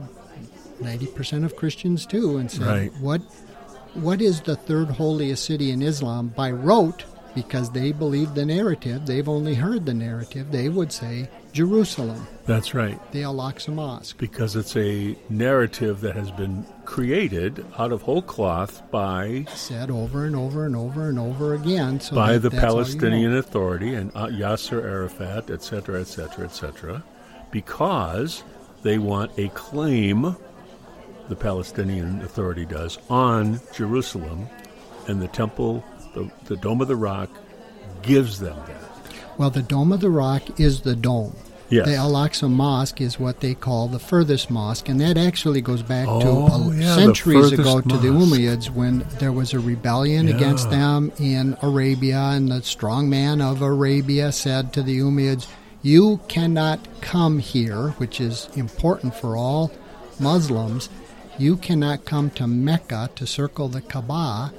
90% 0.81 1.43
of 1.45 1.55
Christians 1.55 2.05
too 2.05 2.37
and 2.37 2.49
say, 2.49 2.63
Right. 2.63 2.93
what, 2.99 3.21
what 3.95 4.21
is 4.21 4.41
the 4.41 4.55
third 4.55 4.89
holiest 4.91 5.43
city 5.45 5.71
in 5.71 5.81
Islam 5.81 6.29
by 6.29 6.51
rote, 6.51 7.03
because 7.35 7.71
they 7.71 7.91
believe 7.91 8.33
the 8.33 8.45
narrative, 8.45 9.05
they've 9.05 9.29
only 9.29 9.55
heard 9.55 9.85
the 9.85 9.93
narrative, 9.93 10.51
they 10.51 10.69
would 10.69 10.91
say 10.91 11.29
Jerusalem, 11.51 12.27
That's 12.45 12.73
right. 12.73 12.99
the 13.11 13.23
Al-Aqsa 13.23 13.73
Mosque. 13.73 14.17
Because 14.17 14.55
it's 14.55 14.75
a 14.77 15.15
narrative 15.29 16.01
that 16.01 16.15
has 16.15 16.31
been 16.31 16.65
created 16.85 17.65
out 17.77 17.91
of 17.91 18.03
whole 18.03 18.21
cloth 18.21 18.83
by 18.91 19.45
Said 19.55 19.89
over 19.89 20.25
and 20.25 20.35
over 20.35 20.65
and 20.65 20.75
over 20.75 21.09
and 21.09 21.17
over 21.19 21.53
again. 21.55 21.99
So 21.99 22.15
by 22.15 22.33
that- 22.33 22.39
the 22.39 22.49
that's 22.49 22.63
all 22.63 22.69
you 22.69 22.75
know. 22.75 22.83
Palestinian 22.83 23.35
Authority 23.35 23.93
and 23.95 24.11
uh, 24.15 24.27
Yasser 24.27 24.83
Arafat, 24.83 25.49
etc., 25.49 26.01
etc., 26.01 26.45
etc., 26.45 27.03
because 27.51 28.43
they 28.83 28.97
want 28.97 29.31
a 29.37 29.49
claim, 29.49 30.35
the 31.29 31.35
Palestinian 31.35 32.21
Authority 32.21 32.65
does, 32.65 32.97
on 33.09 33.59
Jerusalem, 33.73 34.47
and 35.07 35.21
the 35.21 35.27
temple, 35.29 35.83
the, 36.13 36.29
the 36.45 36.55
Dome 36.57 36.81
of 36.81 36.87
the 36.87 36.95
Rock, 36.95 37.29
gives 38.01 38.39
them 38.39 38.57
that. 38.67 38.81
Well, 39.37 39.49
the 39.49 39.61
Dome 39.61 39.91
of 39.91 39.99
the 40.01 40.09
Rock 40.09 40.59
is 40.59 40.81
the 40.81 40.95
dome. 40.95 41.35
Yes. 41.69 41.85
The 41.85 41.95
Al 41.95 42.13
Aqsa 42.13 42.49
Mosque 42.49 42.99
is 42.99 43.19
what 43.19 43.41
they 43.41 43.53
call 43.53 43.87
the 43.87 43.99
furthest 43.99 44.49
mosque, 44.49 44.89
and 44.89 44.99
that 45.01 45.17
actually 45.17 45.61
goes 45.61 45.83
back 45.83 46.07
Oh, 46.09 46.71
to 46.71 46.75
yeah, 46.75 46.95
centuries 46.95 47.51
ago 47.51 47.79
to 47.79 47.97
the. 47.97 48.07
Umayyads 48.07 48.71
when 48.71 49.05
there 49.19 49.31
was 49.31 49.53
a 49.53 49.59
rebellion 49.59 50.27
Yeah. 50.27 50.35
against 50.35 50.71
them 50.71 51.11
in 51.19 51.55
Arabia, 51.61 52.17
and 52.17 52.49
the 52.51 52.63
strong 52.63 53.07
man 53.07 53.39
of 53.39 53.61
Arabia 53.61 54.31
said 54.31 54.73
to 54.73 54.81
the 54.81 54.97
Umayyads, 54.99 55.45
You 55.83 56.19
cannot 56.27 56.79
come 57.01 57.37
here, 57.37 57.89
which 57.99 58.19
is 58.19 58.49
important 58.55 59.13
for 59.13 59.37
all 59.37 59.71
Muslims. 60.19 60.89
You 61.37 61.55
cannot 61.55 62.03
come 62.03 62.31
to 62.31 62.47
Mecca 62.47 63.11
to 63.15 63.27
circle 63.27 63.67
the 63.69 63.81
Kaaba 63.81 64.51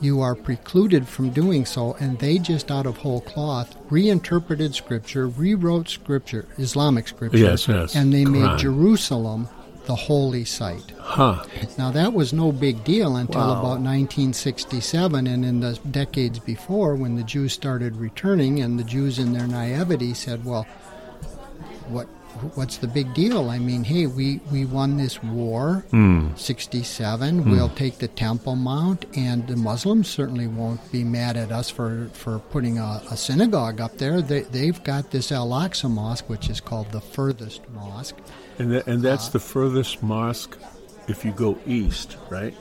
you 0.00 0.20
are 0.20 0.34
precluded 0.34 1.08
from 1.08 1.30
doing 1.30 1.66
so, 1.66 1.96
and 2.00 2.18
they 2.18 2.38
just 2.38 2.70
out 2.70 2.86
of 2.86 2.98
whole 2.98 3.20
cloth 3.20 3.74
reinterpreted 3.90 4.74
scripture, 4.74 5.26
rewrote 5.28 5.88
scripture, 5.88 6.46
Islamic 6.58 7.08
scripture, 7.08 7.38
Yes, 7.38 7.66
yes. 7.68 7.94
and 7.96 8.12
they 8.12 8.24
made 8.24 8.58
Jerusalem 8.58 9.48
the 9.86 9.96
holy 9.96 10.44
site. 10.44 10.92
Huh. 11.00 11.42
Now 11.78 11.90
that 11.90 12.12
was 12.12 12.32
no 12.34 12.52
big 12.52 12.84
deal 12.84 13.16
until 13.16 13.40
Wow. 13.40 13.52
about 13.60 13.80
1967, 13.80 15.26
and 15.26 15.44
in 15.44 15.60
the 15.60 15.78
decades 15.90 16.38
before, 16.38 16.94
when 16.94 17.16
the 17.16 17.22
Jews 17.22 17.54
started 17.54 17.96
returning, 17.96 18.60
and 18.60 18.78
the 18.78 18.84
Jews 18.84 19.18
in 19.18 19.32
their 19.32 19.46
naivety 19.46 20.12
said, 20.14 20.44
"Well, 20.44 20.66
what?" 21.88 22.06
What's 22.54 22.78
the 22.78 22.86
big 22.86 23.12
deal? 23.14 23.50
I 23.50 23.58
mean, 23.58 23.84
hey, 23.84 24.06
we, 24.06 24.40
we 24.52 24.64
won 24.64 24.96
this 24.96 25.22
war, 25.22 25.84
67. 26.36 27.50
We'll 27.50 27.68
take 27.70 27.98
the 27.98 28.08
Temple 28.08 28.56
Mount, 28.56 29.04
and 29.16 29.46
the 29.46 29.56
Muslims 29.56 30.08
certainly 30.08 30.46
won't 30.46 30.80
be 30.92 31.04
mad 31.04 31.36
at 31.36 31.52
us 31.52 31.68
for, 31.70 32.08
for 32.12 32.38
putting 32.38 32.78
a, 32.78 33.02
a 33.10 33.16
synagogue 33.16 33.80
up 33.80 33.98
there. 33.98 34.20
They, 34.22 34.42
they've 34.42 34.82
got 34.84 35.10
this 35.10 35.30
Al 35.32 35.48
Aqsa 35.50 35.90
Mosque, 35.90 36.28
which 36.28 36.48
is 36.48 36.60
called 36.60 36.90
the 36.92 37.00
furthest 37.00 37.68
mosque. 37.70 38.16
And, 38.58 38.72
tha- 38.72 38.84
and 38.88 39.04
Uh, 39.04 39.10
that's 39.10 39.28
the 39.28 39.38
furthest 39.40 40.02
mosque 40.02 40.56
if 41.08 41.24
you 41.24 41.32
go 41.32 41.58
east, 41.66 42.16
right? 42.30 42.54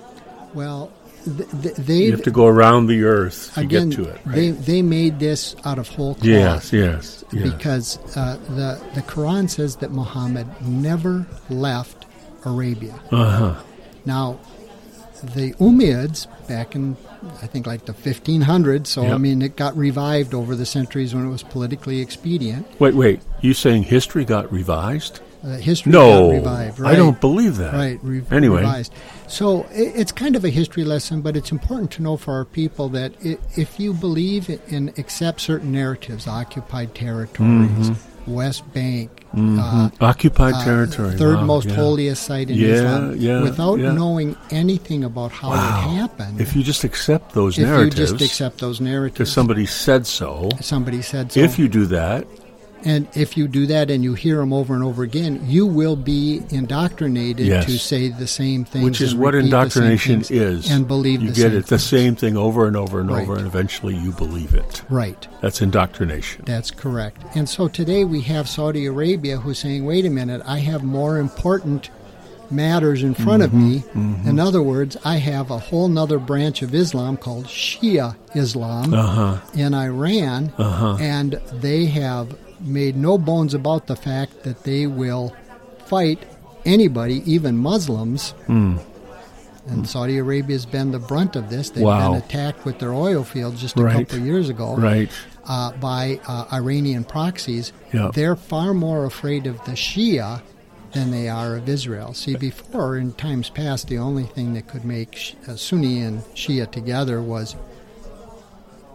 Well, 0.53 0.88
th- 0.88 0.96
th- 0.96 0.97
they 1.27 1.96
You 1.96 2.12
have 2.12 2.24
to 2.24 2.31
go 2.31 2.46
around 2.48 2.88
the 2.88 3.03
earth 3.03 3.53
to 3.53 3.62
again, 3.62 3.89
get 3.89 3.96
to 3.98 4.10
it, 4.10 4.19
right? 4.25 4.36
they 4.36 4.51
they 4.51 4.81
made 4.81 5.19
this 5.19 5.55
out 5.65 5.77
of 5.77 5.88
whole 5.89 6.15
cloth. 6.15 6.25
yes, 6.25 6.74
yes, 6.74 7.24
yes. 7.31 7.51
Because 7.51 7.98
uh, 8.17 8.38
the 8.50 8.81
the 8.96 9.01
Quran 9.01 9.50
says 9.50 9.77
that 9.77 9.91
Muhammad 9.91 10.48
never 10.62 11.25
left 11.50 12.05
Arabia. 12.46 13.00
Uh-huh. 13.12 13.55
Now, 14.05 14.39
the 15.22 15.53
Umayyads 15.53 16.27
back 16.48 16.75
in 16.75 16.96
I 17.41 17.48
think 17.48 17.67
like 17.67 17.86
the 17.86 17.93
1500s. 17.93 18.88
So 18.88 19.05
I 19.07 19.17
mean, 19.17 19.41
it 19.41 19.55
got 19.55 19.75
revived 19.75 20.34
over 20.34 20.55
the 20.55 20.65
centuries 20.65 21.13
when 21.13 21.25
it 21.25 21.29
was 21.29 21.43
politically 21.43 22.00
expedient. 22.00 22.67
Wait, 22.79 22.93
wait. 22.96 23.22
You 23.41 23.53
saying 23.53 23.84
history 23.84 24.24
got 24.25 24.51
revised? 24.51 25.19
Uh, 25.48 25.51
history 25.56 25.94
No, 25.94 26.32
revived. 26.32 26.77
Right? 26.77 26.94
I 26.94 26.96
don't 26.98 27.22
believe 27.22 27.56
that. 27.58 27.74
Right. 27.74 27.98
Re- 28.04 28.22
Anyway. 28.32 28.62
revised. 28.62 28.92
So 29.27 29.63
i 29.72 29.84
it's 30.01 30.12
kind 30.12 30.36
of 30.36 30.44
a 30.44 30.50
history 30.50 30.84
lesson, 30.84 31.22
but 31.22 31.38
it's 31.38 31.51
important 31.54 31.89
to 31.92 32.01
know 32.01 32.18
for 32.18 32.34
our 32.34 32.44
people 32.44 32.89
that 32.89 33.13
i 33.24 33.38
if 33.56 33.80
you 33.80 33.94
believe 33.94 34.44
and 34.75 34.86
accept 35.00 35.39
certain 35.42 35.72
narratives, 35.72 36.27
occupied 36.27 36.89
territories, 36.96 37.92
West 38.25 38.63
Bank, 38.74 39.10
uh, 39.38 39.89
Occupied 40.01 40.56
uh, 40.56 40.63
territory. 40.66 41.16
third 41.24 41.38
wow, 41.38 41.46
most 41.56 41.68
yeah. 41.70 41.75
holiest 41.75 42.24
site 42.24 42.50
in 42.50 42.58
Yeah, 42.58 42.74
Islam, 42.75 43.16
yeah, 43.18 43.42
without 43.48 43.80
knowing 43.80 44.36
anything 44.51 45.04
about 45.06 45.32
how 45.32 45.50
Wow. 45.51 45.63
it 45.80 45.98
happened. 46.01 46.42
If 46.42 46.56
you 46.56 46.62
just 46.63 46.84
accept 46.84 47.34
those 47.34 47.58
narratives, 47.58 48.00
if 48.00 48.10
you 48.12 48.18
just 48.18 48.32
accept 48.32 48.56
those 48.60 48.80
because 48.80 48.92
narratives, 48.94 49.32
somebody 49.32 49.66
said 49.66 50.06
so, 50.08 50.50
somebody 50.60 51.01
said 51.01 51.32
so. 51.32 51.39
if 51.39 51.58
you 51.60 51.68
do 51.70 51.86
that, 52.00 52.27
And 52.88 53.08
if 53.15 53.36
you 53.36 53.48
do 53.50 53.65
that 53.67 53.91
and 53.91 54.01
you 54.03 54.13
hear 54.13 54.38
them 54.38 54.53
over 54.53 54.74
and 54.74 54.84
over 54.84 55.03
again, 55.03 55.41
you 55.46 55.65
will 55.65 55.98
be 55.98 56.41
indoctrinated 56.51 57.46
Yes. 57.46 57.65
to 57.65 57.77
say 57.77 58.08
the 58.08 58.27
same 58.27 58.63
things. 58.63 58.86
which 58.86 59.01
is 59.01 59.13
what 59.13 59.34
repeat 59.34 59.51
the 59.51 59.70
same 59.70 59.84
indoctrination 59.84 60.24
is, 60.29 60.72
and 60.72 60.88
believe 60.88 61.22
you 61.22 61.29
the 61.32 61.36
get 61.36 61.53
it 61.53 61.67
the 61.67 61.79
same 61.79 62.15
thing 62.15 62.38
over 62.38 62.65
and 62.65 62.77
over 62.77 63.01
and 63.01 63.12
over, 63.12 63.34
Right. 63.34 63.38
and 63.39 63.48
eventually 63.48 63.96
you 63.96 64.12
believe 64.13 64.53
it. 64.53 64.84
Right. 64.89 65.27
That's 65.41 65.62
indoctrination. 65.62 66.44
That's 66.46 66.72
correct. 66.72 67.22
And 67.36 67.50
so 67.50 67.67
today 67.67 68.06
we 68.06 68.22
have 68.22 68.48
Saudi 68.48 68.86
Arabia 68.86 69.38
who's 69.38 69.60
saying, 69.60 69.84
"Wait 69.86 70.06
a 70.06 70.10
minute, 70.10 70.41
I 70.46 70.60
have 70.60 70.84
more 70.84 71.17
important." 71.17 71.89
matters 72.50 73.03
in 73.03 73.13
front 73.13 73.44
of 73.44 73.53
me 73.53 73.79
Mm-hmm, 73.94 74.25
in 74.29 74.39
other 74.39 74.62
words 74.63 74.96
i 75.03 75.17
have 75.17 75.51
a 75.51 75.58
whole 75.58 75.89
nother 75.89 76.17
branch 76.17 76.62
of 76.62 76.74
islam 76.74 77.17
called 77.17 77.44
shia 77.48 78.15
islam 78.36 78.94
Uh-huh. 78.94 79.36
in 79.53 79.74
Iran, 79.74 80.53
and 80.58 81.41
they 81.51 81.88
have 81.88 82.34
made 82.62 82.96
no 82.96 83.18
bones 83.18 83.54
about 83.54 83.88
the 83.88 83.96
fact 83.96 84.44
that 84.44 84.64
they 84.64 84.88
will 84.88 85.36
fight 85.86 86.20
anybody, 86.66 87.22
even 87.32 87.58
Muslims. 87.58 88.32
Hmm. 88.48 88.78
And 89.68 89.88
Saudi 89.88 90.18
Arabia's 90.18 90.66
been 90.66 90.92
the 90.92 91.00
brunt 91.00 91.36
of 91.36 91.50
this. 91.50 91.70
They've 91.70 91.84
Wow. 91.84 92.14
been 92.14 92.22
attacked 92.22 92.64
with 92.66 92.80
their 92.80 92.94
oil 92.94 93.24
fields 93.24 93.60
just 93.60 93.78
a 93.78 93.84
Right. 93.84 94.08
couple 94.08 94.20
of 94.20 94.26
years 94.26 94.48
ago 94.50 94.76
Right. 94.78 95.10
uh, 95.46 95.74
by 95.74 96.20
uh, 96.26 96.46
Iranian 96.54 97.04
proxies. 97.04 97.74
Yeah. 97.94 98.10
They're 98.14 98.38
far 98.38 98.74
more 98.74 99.04
afraid 99.06 99.46
of 99.46 99.64
the 99.66 99.74
Shia 99.74 100.42
than 100.94 101.12
they 101.12 101.28
are 101.28 101.58
of 101.58 101.68
Israel. 101.68 102.14
See, 102.14 102.36
before 102.38 102.96
in 102.98 103.12
times 103.14 103.50
past, 103.50 103.88
the 103.90 103.98
only 103.98 104.24
thing 104.24 104.54
that 104.54 104.68
could 104.68 104.86
make 104.86 105.36
uh, 105.48 105.58
Sunni 105.58 106.00
and 106.02 106.22
Shia 106.34 106.72
together 106.72 107.22
was 107.22 107.58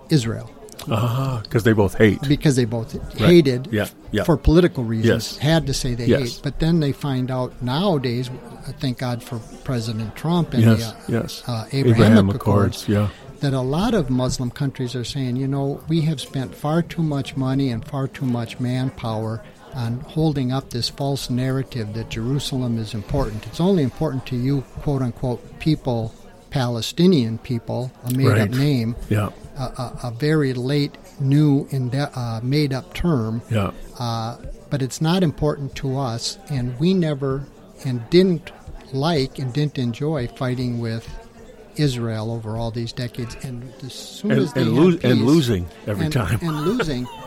Israel 0.09 0.50
Uh-huh. 0.88 1.40
Because 1.42 1.64
they 1.64 1.72
both 1.72 1.96
hate. 1.98 2.20
because 2.28 2.56
they 2.56 2.64
both 2.64 2.92
hated 3.18 3.68
Yeah, 3.70 3.88
yeah. 4.10 4.24
for 4.24 4.36
political 4.36 4.84
reasons. 4.84 5.32
Yes. 5.34 5.36
Had 5.38 5.66
to 5.66 5.74
say 5.74 5.94
they 5.94 6.06
Yes. 6.06 6.20
hate, 6.20 6.40
but 6.42 6.58
then 6.60 6.80
they 6.80 6.92
find 6.92 7.30
out 7.30 7.52
nowadays. 7.62 8.30
uh, 8.30 8.72
Thank 8.80 8.98
God 8.98 9.22
for 9.22 9.38
President 9.64 10.14
Trump 10.16 10.54
and 10.54 10.62
yes, 10.62 10.92
the 11.06 11.18
uh, 11.18 11.20
yes. 11.22 11.42
uh, 11.46 11.64
Abrahamic, 11.72 12.36
Accords, 12.36 12.88
yeah. 12.88 13.08
that 13.40 13.52
a 13.52 13.60
lot 13.60 13.92
of 13.94 14.08
Muslim 14.10 14.50
countries 14.50 14.94
are 14.94 15.04
saying, 15.04 15.36
you 15.36 15.48
know, 15.48 15.80
we 15.88 16.02
have 16.02 16.20
spent 16.20 16.54
far 16.54 16.80
too 16.82 17.02
much 17.02 17.36
money 17.36 17.70
and 17.70 17.84
far 17.84 18.06
too 18.08 18.24
much 18.26 18.60
manpower 18.60 19.42
on 19.74 20.00
holding 20.00 20.52
up 20.52 20.70
this 20.70 20.88
false 20.88 21.28
narrative 21.30 21.94
that 21.94 22.08
Jerusalem 22.10 22.78
is 22.78 22.92
important. 22.94 23.46
It's 23.46 23.60
only 23.60 23.82
important 23.82 24.26
to 24.26 24.36
you, 24.36 24.60
quote 24.82 25.02
unquote, 25.02 25.58
people, 25.58 26.12
Palestinian 26.50 27.38
people, 27.38 27.90
a 28.04 28.12
made 28.12 28.38
up 28.38 28.50
name, 28.50 28.94
Yeah, 29.08 29.30
a, 29.56 29.62
a, 29.62 29.99
a 30.04 30.11
very 30.12 30.52
late, 30.54 30.97
new, 31.21 31.66
inde- 31.71 31.94
uh, 32.14 32.40
made 32.42 32.73
up 32.73 32.92
term. 32.94 33.42
yeah. 33.50 33.71
Uh, 33.99 34.37
but 34.71 34.80
it's 34.80 35.00
not 35.02 35.23
important 35.23 35.75
to 35.76 35.99
us, 35.99 36.38
and 36.49 36.78
we 36.80 36.94
never 36.94 37.44
and 37.85 38.09
didn't 38.11 38.50
like 38.92 39.38
and 39.38 39.52
didn't 39.52 39.78
enjoy 39.78 40.26
fighting 40.28 40.80
with 40.80 41.06
Israel 41.76 42.30
over 42.32 42.56
all 42.56 42.71
these 42.71 42.92
decades. 42.92 43.37
And 43.42 43.71
as 43.85 43.92
soon 43.92 44.32
And, 44.32 44.40
as 44.40 44.52
they 44.54 44.62
and, 44.62 44.75
lo- 44.76 44.99
and 45.02 45.26
losing 45.26 45.66
every 45.87 46.04
and, 46.06 46.12
time. 46.12 46.38
and 46.42 46.61
losing. 46.62 47.06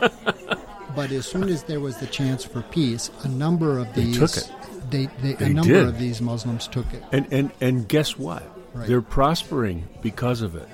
but 0.96 1.10
as 1.12 1.26
soon 1.26 1.48
as 1.48 1.62
there 1.64 1.80
was 1.80 1.98
the 1.98 2.06
chance 2.06 2.44
for 2.44 2.62
peace, 2.62 3.10
a 3.24 3.28
number 3.28 3.78
of 3.78 3.92
these. 3.94 4.18
They 4.18 4.26
took 4.26 4.36
it. 4.36 4.90
They, 4.90 5.06
they, 5.22 5.32
They 5.34 5.46
a 5.46 5.48
number 5.48 5.72
did. 5.74 5.86
of 5.88 5.98
these 5.98 6.20
Muslims 6.20 6.68
took 6.68 6.92
it. 6.94 7.02
And 7.12 7.26
and 7.32 7.50
and 7.60 7.88
guess 7.88 8.16
what? 8.18 8.42
Right. 8.74 8.86
They're 8.88 9.02
prospering 9.02 9.88
because 10.02 10.42
of 10.42 10.54
it. 10.54 10.68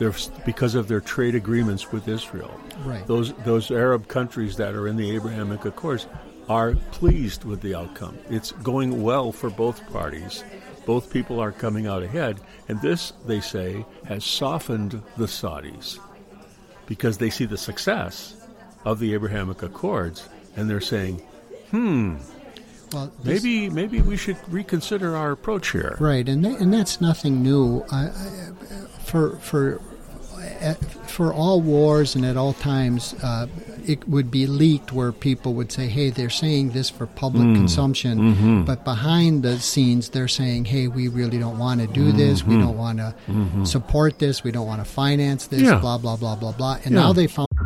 They're 0.00 0.14
because 0.46 0.74
of 0.74 0.88
their 0.88 1.02
trade 1.02 1.34
agreements 1.34 1.92
with 1.92 2.08
Israel. 2.08 2.58
Right. 2.86 3.06
Those 3.06 3.34
those 3.44 3.70
Arab 3.70 4.08
countries 4.08 4.56
that 4.56 4.74
are 4.74 4.88
in 4.88 4.96
the 4.96 5.14
Abrahamic 5.14 5.66
Accords 5.66 6.06
are 6.48 6.74
pleased 6.90 7.44
with 7.44 7.60
the 7.60 7.74
outcome. 7.74 8.18
It's 8.30 8.50
going 8.52 9.02
well 9.02 9.30
for 9.30 9.50
both 9.50 9.86
parties. 9.92 10.42
Both 10.86 11.12
people 11.12 11.38
are 11.38 11.52
coming 11.52 11.86
out 11.86 12.02
ahead, 12.02 12.40
and 12.66 12.80
this, 12.80 13.12
they 13.26 13.40
say, 13.40 13.84
has 14.06 14.24
softened 14.24 15.02
the 15.18 15.26
Saudis 15.26 15.98
because 16.86 17.18
they 17.18 17.28
see 17.28 17.44
the 17.44 17.58
success 17.58 18.34
of 18.86 19.00
the 19.00 19.12
Abrahamic 19.12 19.62
Accords, 19.62 20.26
and 20.56 20.68
they're 20.68 20.80
saying, 20.80 21.20
hmm, 21.70 22.16
Well, 22.90 23.12
this- 23.22 23.42
maybe 23.44 23.68
maybe 23.68 24.00
we 24.00 24.16
should 24.16 24.38
reconsider 24.48 25.14
our 25.14 25.30
approach 25.32 25.72
here. 25.72 25.98
Right, 26.00 26.26
and 26.26 26.44
and 26.46 26.72
that's 26.72 27.02
nothing 27.02 27.42
new. 27.42 27.84
I, 27.92 28.06
I, 28.06 28.50
for 29.04 29.36
for 29.36 29.80
for 31.06 31.32
all 31.32 31.60
wars 31.60 32.14
and 32.14 32.24
at 32.24 32.36
all 32.36 32.52
times, 32.52 33.14
uh, 33.22 33.46
it 33.86 34.08
would 34.08 34.30
be 34.30 34.46
leaked 34.46 34.92
where 34.92 35.10
people 35.10 35.54
would 35.54 35.72
say, 35.72 35.86
"Hey, 35.88 36.10
they're 36.10 36.30
saying 36.30 36.70
this 36.70 36.88
for 36.90 37.06
public 37.06 37.44
Hmm. 37.46 37.54
consumption," 37.54 38.18
Mm-hmm. 38.18 38.62
but 38.64 38.84
behind 38.84 39.42
the 39.42 39.58
scenes, 39.58 40.10
they're 40.10 40.28
saying, 40.28 40.66
"Hey, 40.66 40.86
we 40.86 41.08
really 41.08 41.38
don't 41.38 41.58
want 41.58 41.80
to 41.80 41.86
do 41.86 42.12
this. 42.12 42.46
We 42.46 42.56
don't 42.56 42.76
want 42.76 42.98
to 42.98 43.14
support 43.64 44.18
this. 44.18 44.44
We 44.44 44.50
don't 44.52 44.66
want 44.66 44.80
to 44.84 44.90
finance 44.90 45.46
this. 45.46 45.60
Mm-hmm. 45.62 45.70
Yeah. 45.74 45.80
Blah 45.80 45.98
blah 45.98 46.16
blah 46.16 46.36
blah 46.36 46.52
blah." 46.52 46.76
And 46.84 46.94
Yeah. 46.94 47.00
now 47.00 47.12
they 47.12 47.26
found. 47.26 47.46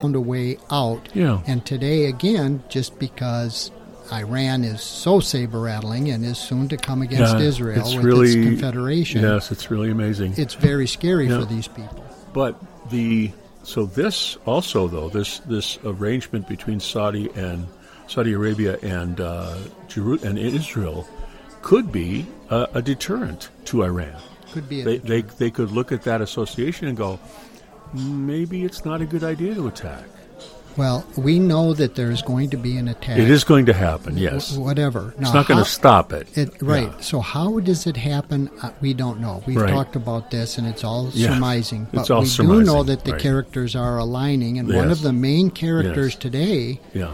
found 0.00 0.14
a 0.14 0.20
way 0.20 0.56
out. 0.70 1.08
Yeah. 1.12 1.42
And 1.48 1.66
today, 1.66 2.04
again, 2.06 2.62
just 2.68 2.96
because 3.00 3.72
Iran 4.12 4.62
is 4.62 4.80
so 4.80 5.18
saber 5.18 5.58
rattling 5.60 6.08
and 6.10 6.24
is 6.24 6.38
soon 6.38 6.68
to 6.68 6.76
come 6.76 7.02
against 7.02 7.34
Yeah, 7.36 7.42
Israel 7.42 7.80
it's 7.80 7.96
with 7.96 8.04
really, 8.04 8.26
its 8.28 8.34
confederation, 8.36 9.22
Yes, 9.22 9.50
it's 9.50 9.72
really 9.72 9.90
amazing. 9.90 10.34
it's 10.36 10.54
very 10.54 10.86
scary 10.86 11.26
Yeah. 11.26 11.40
for 11.40 11.46
these 11.46 11.66
people. 11.66 12.04
But 12.32 12.54
the 12.90 13.32
so 13.64 13.86
this 13.86 14.36
also 14.46 14.86
though 14.86 15.08
this 15.08 15.40
this 15.40 15.78
arrangement 15.84 16.46
between 16.48 16.78
Saudi 16.78 17.28
and 17.34 17.66
Saudi 18.06 18.34
Arabia 18.34 18.78
and 18.82 19.20
uh, 19.20 19.58
Jeru- 19.88 20.20
and 20.22 20.38
Israel 20.38 21.08
could 21.62 21.90
be 21.90 22.24
a, 22.50 22.68
a 22.74 22.82
deterrent 22.82 23.48
to 23.64 23.82
Iran. 23.82 24.14
Could 24.52 24.68
be 24.68 24.82
a 24.82 24.84
They, 24.84 24.98
they 24.98 25.20
they 25.22 25.50
could 25.50 25.72
look 25.72 25.90
at 25.90 26.04
that 26.04 26.20
association 26.20 26.86
and 26.86 26.96
go, 26.96 27.18
maybe 27.94 28.64
it's 28.64 28.84
not 28.84 29.00
a 29.00 29.06
good 29.06 29.24
idea 29.24 29.54
to 29.54 29.66
attack. 29.68 30.04
Well, 30.76 31.04
we 31.16 31.40
know 31.40 31.74
that 31.74 31.96
there's 31.96 32.22
going 32.22 32.50
to 32.50 32.56
be 32.56 32.76
an 32.76 32.86
attack. 32.86 33.18
It 33.18 33.28
is 33.28 33.42
going 33.42 33.66
to 33.66 33.72
happen. 33.72 34.16
Yes, 34.16 34.54
Wh- 34.54 34.60
Whatever. 34.60 35.12
it's 35.18 35.34
not 35.34 35.48
going 35.48 35.58
to 35.58 35.68
stop 35.68 36.12
it. 36.12 36.28
It, 36.38 36.62
right. 36.62 36.84
Yeah. 36.84 37.00
So 37.00 37.18
how 37.18 37.58
does 37.58 37.84
it 37.88 37.96
happen? 37.96 38.48
Uh, 38.62 38.70
we 38.80 38.94
don't 38.94 39.18
know. 39.18 39.42
We've 39.44 39.56
Right. 39.56 39.70
talked 39.70 39.96
about 39.96 40.30
this, 40.30 40.56
and 40.56 40.68
it's 40.68 40.84
all 40.84 41.10
Yeah. 41.12 41.34
surmising. 41.34 41.88
But 41.92 42.02
It's 42.02 42.10
all 42.10 42.20
we 42.22 42.28
do 42.28 42.62
know 42.62 42.84
that 42.84 43.04
the 43.04 43.12
right. 43.12 43.20
characters 43.20 43.74
are 43.74 43.98
aligning, 43.98 44.60
and 44.60 44.72
one 44.72 44.92
of 44.92 45.02
the 45.02 45.12
main 45.12 45.50
characters 45.50 46.12
Yes. 46.12 46.20
today 46.22 46.80
Yeah. 46.94 47.08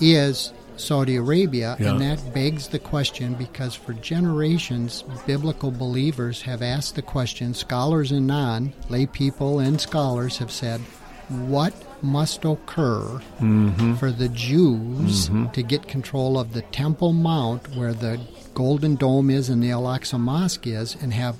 is 0.00 0.52
Saudi 0.78 1.16
Arabia, 1.16 1.76
and 1.78 2.00
that 2.00 2.32
begs 2.32 2.68
the 2.68 2.78
question 2.78 3.34
because 3.34 3.74
for 3.74 3.92
generations, 3.94 5.04
biblical 5.26 5.70
believers 5.70 6.42
have 6.42 6.62
asked 6.62 6.94
the 6.94 7.02
question, 7.02 7.52
scholars 7.54 8.12
and 8.12 8.26
non, 8.26 8.72
lay 8.88 9.06
people 9.06 9.58
and 9.58 9.80
scholars 9.80 10.38
have 10.38 10.50
said, 10.50 10.80
what 11.28 11.74
must 12.02 12.44
occur 12.44 13.20
Mm-hmm. 13.40 13.94
for 13.94 14.10
the 14.10 14.28
Jews 14.28 15.28
to 15.52 15.62
get 15.62 15.86
control 15.88 16.38
of 16.38 16.52
the 16.54 16.62
Temple 16.62 17.12
Mount 17.12 17.76
where 17.76 17.92
the 17.92 18.20
Golden 18.54 18.94
Dome 18.96 19.30
is 19.30 19.48
and 19.48 19.62
the 19.62 19.70
Al 19.70 19.82
Aqsa 19.82 20.18
Mosque 20.18 20.66
is 20.66 20.96
and 21.00 21.12
have 21.12 21.36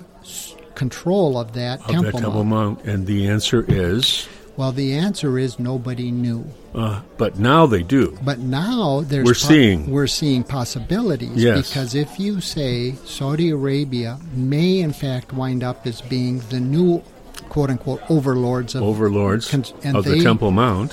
control 0.75 1.37
of 1.37 1.53
that 1.53 1.79
Of 1.81 1.87
Temple, 1.87 2.11
that 2.11 2.21
Temple 2.21 2.43
Mount? 2.43 2.77
Mount, 2.85 2.87
and 2.87 3.07
the 3.07 3.27
answer 3.27 3.65
is, 3.67 4.27
Well, 4.59 4.73
the 4.73 4.93
answer 4.95 5.39
is 5.39 5.57
nobody 5.57 6.11
knew. 6.11 6.43
uh, 6.75 6.99
but 7.17 7.39
now 7.39 7.65
they 7.65 7.81
do. 7.81 8.17
But 8.21 8.39
now 8.39 9.01
there's 9.07 9.25
We're 9.25 9.33
seeing. 9.33 9.89
we're 9.89 10.05
seeing 10.21 10.43
possibilities 10.43 11.31
Yes. 11.41 11.69
because 11.69 11.95
if 11.95 12.19
you 12.19 12.41
say 12.41 12.95
Saudi 13.05 13.51
Arabia 13.51 14.19
may 14.33 14.79
in 14.81 14.91
fact 14.91 15.31
wind 15.31 15.63
up 15.63 15.87
as 15.87 16.01
being 16.01 16.39
the 16.49 16.59
new 16.59 17.01
quote 17.47 17.69
unquote 17.69 18.01
overlords 18.09 18.75
of 18.75 18.83
Overlords 18.83 19.49
Cons- 19.49 19.73
of 19.95 20.03
they- 20.03 20.17
the 20.19 20.23
Temple 20.25 20.51
Mount. 20.51 20.91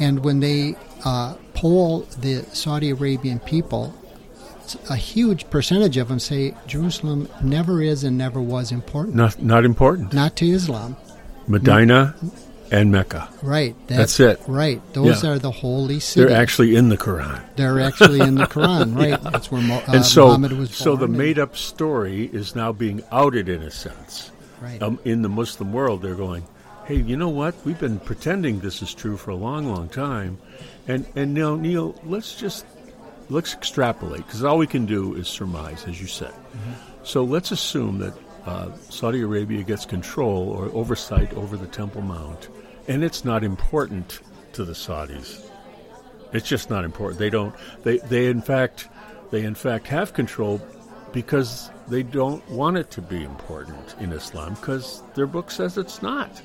and 0.00 0.24
when 0.24 0.40
they 0.40 0.74
uh, 1.04 1.34
poll 1.54 2.00
the 2.20 2.44
Saudi 2.52 2.90
Arabian 2.90 3.38
people, 3.38 3.94
a 4.90 4.96
huge 4.96 5.48
percentage 5.50 5.96
of 5.98 6.08
them 6.08 6.18
say 6.18 6.52
Jerusalem 6.66 7.28
never 7.42 7.80
is 7.80 8.02
and 8.02 8.18
never 8.18 8.40
was 8.42 8.72
important, 8.72 9.14
Not 9.14 9.40
not 9.40 9.64
important. 9.64 10.12
not 10.12 10.34
to 10.36 10.46
Islam. 10.46 10.96
Medina 11.46 12.14
and 12.74 12.90
Mecca. 12.92 13.28
Right. 13.42 13.74
That's 13.86 14.18
it. 14.20 14.40
Right. 14.46 14.80
Those 14.92 15.22
Yeah. 15.22 15.30
are 15.30 15.38
the 15.38 15.50
holy 15.50 16.00
cities. 16.00 16.14
They're 16.28 16.36
actually 16.36 16.74
in 16.76 16.88
the 16.88 16.96
Quran. 16.98 17.40
They're 17.56 17.80
actually 17.80 18.20
in 18.20 18.34
the 18.34 18.46
Quran, 18.46 18.96
right? 19.02 19.22
That's 19.22 19.50
where 19.50 19.62
Mo- 19.62 19.82
uh, 19.88 19.92
and 19.92 20.04
so, 20.04 20.26
Muhammad 20.26 20.52
was 20.52 20.68
born. 20.70 20.76
so 20.76 20.96
the 20.96 21.08
made-up 21.08 21.56
story 21.56 22.28
is 22.32 22.54
now 22.56 22.72
being 22.72 23.02
outed 23.12 23.48
in 23.48 23.62
a 23.62 23.70
sense. 23.70 24.30
Right. 24.60 24.82
Um, 24.82 24.98
in 25.04 25.22
the 25.22 25.28
Muslim 25.28 25.72
world, 25.72 26.02
they're 26.02 26.14
going, 26.14 26.44
"Hey, 26.86 26.96
you 26.96 27.16
know 27.16 27.28
what? 27.28 27.54
We've 27.64 27.78
been 27.78 27.98
pretending 28.00 28.60
this 28.60 28.82
is 28.82 28.92
true 28.94 29.16
for 29.16 29.30
a 29.30 29.36
long, 29.36 29.66
long 29.66 29.88
time, 29.88 30.38
and 30.88 31.04
and 31.14 31.34
now, 31.34 31.54
Neil, 31.56 31.94
let's 32.06 32.34
just 32.34 32.64
let's 33.30 33.52
extrapolate 33.54 34.24
because 34.26 34.42
all 34.42 34.58
we 34.58 34.66
can 34.66 34.86
do 34.86 35.14
is 35.14 35.28
surmise, 35.28 35.84
as 35.86 36.00
you 36.00 36.06
said. 36.06 36.32
So 37.02 37.22
let's 37.24 37.50
assume 37.52 37.98
that 37.98 38.14
uh, 38.46 38.68
Saudi 38.90 39.20
Arabia 39.20 39.62
gets 39.62 39.84
control 39.86 40.48
or 40.50 40.70
oversight 40.72 41.32
over 41.34 41.56
the 41.56 41.66
Temple 41.66 42.00
Mount, 42.02 42.48
and 42.88 43.04
it's 43.04 43.24
not 43.24 43.44
important 43.44 44.20
to 44.52 44.64
the 44.64 44.72
Saudis. 44.72 45.50
It's 46.32 46.48
just 46.48 46.70
not 46.70 46.84
important. 46.84 47.18
They 47.18 47.30
don't. 47.30 47.54
They 47.82 47.98
they 47.98 48.26
in 48.26 48.42
fact 48.42 48.88
they 49.30 49.44
in 49.44 49.54
fact 49.54 49.86
have 49.88 50.12
control 50.12 50.60
because 51.12 51.70
they 51.88 52.02
don't 52.02 52.46
want 52.50 52.76
it 52.76 52.90
to 52.92 53.02
be 53.02 53.22
important 53.22 53.94
in 54.00 54.12
Islam 54.12 54.54
because 54.54 55.02
their 55.14 55.26
book 55.26 55.50
says 55.50 55.78
it's 55.78 56.02
not. 56.02 56.42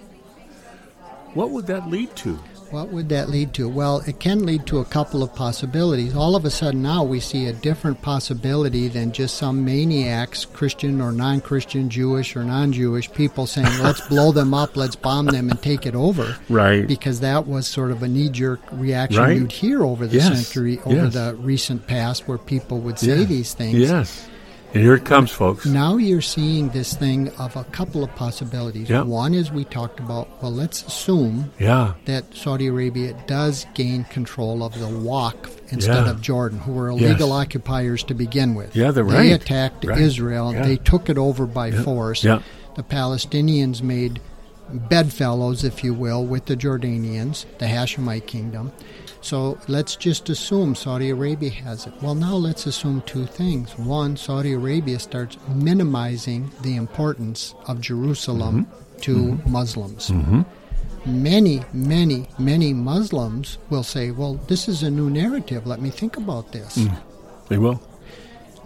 What 1.34 1.52
would 1.52 1.68
that 1.68 1.89
lead 1.89 2.15
to? 2.18 2.39
What 2.72 2.89
would 2.89 3.10
that 3.10 3.30
lead 3.30 3.54
to? 3.56 3.68
Well, 3.68 4.04
it 4.06 4.20
can 4.20 4.46
lead 4.46 4.68
to 4.68 4.78
a 4.78 4.86
couple 4.86 5.24
of 5.24 5.34
possibilities. 5.34 6.15
All 6.15 6.36
of 6.36 6.46
a 6.46 6.52
sudden 6.52 6.84
now 6.84 7.04
we 7.04 7.20
see 7.20 7.48
a 7.48 7.54
different 7.54 8.00
possibility 8.04 8.88
than 8.88 9.12
just 9.12 9.38
some 9.38 9.65
maniacs, 9.65 10.46
Christian 10.46 11.02
or 11.02 11.12
non 11.12 11.42
Christian, 11.42 11.89
Jewish 11.89 12.36
or 12.36 12.44
non 12.44 12.72
Jewish, 12.72 13.12
people 13.12 13.48
saying, 13.48 13.68
let's 13.82 14.08
blow 14.08 14.32
them 14.32 14.54
up, 14.54 14.78
let's 14.78 14.96
bomb 14.96 15.26
them 15.26 15.50
and 15.50 15.60
take 15.63 15.88
it 15.88 15.96
over. 15.96 16.36
Right. 16.48 16.88
Because 16.88 17.22
that 17.22 17.48
was 17.48 17.65
sort 17.65 17.89
of 17.89 18.04
a 18.04 18.08
knee 18.08 18.30
jerk 18.30 18.60
reaction 18.72 19.20
Right. 19.24 19.38
you'd 19.38 19.52
hear 19.52 19.84
over 19.84 20.06
the 20.06 20.18
Yes. 20.18 20.28
century, 20.46 20.80
over 20.86 21.06
Yes. 21.06 21.13
the 21.13 21.36
recent 21.39 21.88
past, 21.88 22.28
where 22.28 22.38
people 22.38 22.80
would 22.82 23.00
say 23.00 23.20
Yeah. 23.22 23.26
these 23.26 23.54
things. 23.56 23.80
Yes. 23.80 24.28
And 24.73 24.84
here 24.84 24.93
it 24.93 25.03
comes, 25.05 25.32
folks. 25.32 25.65
Now 25.65 25.97
you're 25.97 26.21
seeing 26.21 26.69
this 26.69 26.93
thing 26.93 27.29
of 27.39 27.55
a 27.55 27.63
couple 27.65 28.03
of 28.03 28.13
possibilities. 28.15 28.88
Yeah. 28.89 29.01
One 29.01 29.34
is 29.34 29.51
we 29.51 29.63
talked 29.65 29.99
about, 29.99 30.27
well, 30.43 30.51
let's 30.53 30.84
assume 30.86 31.51
Yeah. 31.60 31.93
that 32.05 32.36
Saudi 32.36 32.67
Arabia 32.67 33.15
does 33.25 33.65
gain 33.73 34.03
control 34.05 34.62
of 34.63 34.77
the 34.77 34.86
Waqf 34.86 35.49
instead 35.71 36.05
Yeah. 36.05 36.12
of 36.12 36.21
Jordan, 36.21 36.60
who 36.60 36.73
were 36.73 36.89
illegal 36.89 37.29
Yes. 37.29 37.47
occupiers 37.47 38.03
to 38.03 38.13
begin 38.13 38.53
with. 38.53 38.75
Yeah, 38.75 38.91
they're 38.91 39.03
They 39.03 39.32
right. 39.32 39.41
attacked 39.41 39.86
Right. 39.86 39.97
Israel. 39.99 40.53
Yeah. 40.53 40.63
They 40.67 40.77
took 40.77 41.10
it 41.10 41.17
over 41.17 41.47
by 41.47 41.71
force. 41.71 42.23
Yeah. 42.23 42.39
The 42.75 42.84
Palestinians 42.84 43.82
made 43.82 44.19
bedfellows, 44.71 45.63
if 45.63 45.84
you 45.84 45.93
will, 45.93 46.23
with 46.25 46.45
the 46.45 46.55
Jordanians, 46.55 47.45
the 47.58 47.65
Hashemite 47.65 48.27
kingdom. 48.27 48.71
So 49.21 49.60
let's 49.67 49.95
just 49.95 50.29
assume 50.29 50.75
Saudi 50.75 51.10
Arabia 51.10 51.49
has 51.51 51.86
it. 51.86 51.93
Well, 52.01 52.15
now 52.15 52.36
let's 52.36 52.65
assume 52.65 53.01
two 53.05 53.25
things. 53.25 53.77
One, 53.77 54.15
Saudi 54.15 54.53
Arabia 54.53 54.97
starts 54.99 55.38
minimizing 55.49 56.51
the 56.62 56.75
importance 56.77 57.53
of 57.67 57.82
Jerusalem 57.82 58.65
Mm-hmm. 58.65 59.01
to 59.01 59.49
Muslims. 59.49 60.12
many, 61.05 61.63
many, 61.73 62.27
many 62.38 62.73
Muslims 62.73 63.58
will 63.69 63.84
say, 63.84 64.12
well, 64.12 64.34
this 64.47 64.67
is 64.67 64.84
a 64.84 64.89
new 64.91 65.10
narrative. 65.10 65.65
Let 65.65 65.82
me 65.82 65.89
think 65.89 66.17
about 66.17 66.51
this. 66.51 66.77
Mm. 66.77 66.97
They 67.47 67.58
will. 67.58 67.82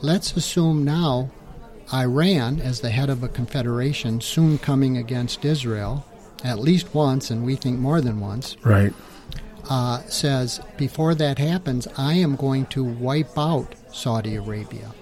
Let's 0.02 0.36
assume 0.36 0.84
now 0.84 1.30
Iran, 1.94 2.60
as 2.60 2.82
the 2.82 2.90
head 2.90 3.10
of 3.10 3.24
a 3.24 3.28
confederation, 3.30 4.22
soon 4.22 4.58
coming 4.58 4.98
against 4.98 5.46
Israel, 5.46 6.04
at 6.44 6.60
least 6.60 6.94
once, 6.96 7.30
and 7.30 7.46
we 7.46 7.56
think 7.56 7.78
more 7.80 8.02
than 8.02 8.20
once. 8.20 8.58
Right. 8.64 8.94
Uh, 9.70 10.00
says, 10.08 10.60
before 10.78 11.16
that 11.16 11.38
happens, 11.38 11.88
I 11.98 12.16
am 12.16 12.36
going 12.36 12.66
to 12.68 12.84
wipe 12.84 13.38
out 13.38 13.74
Saudi 13.94 14.36
Arabia. 14.36 14.94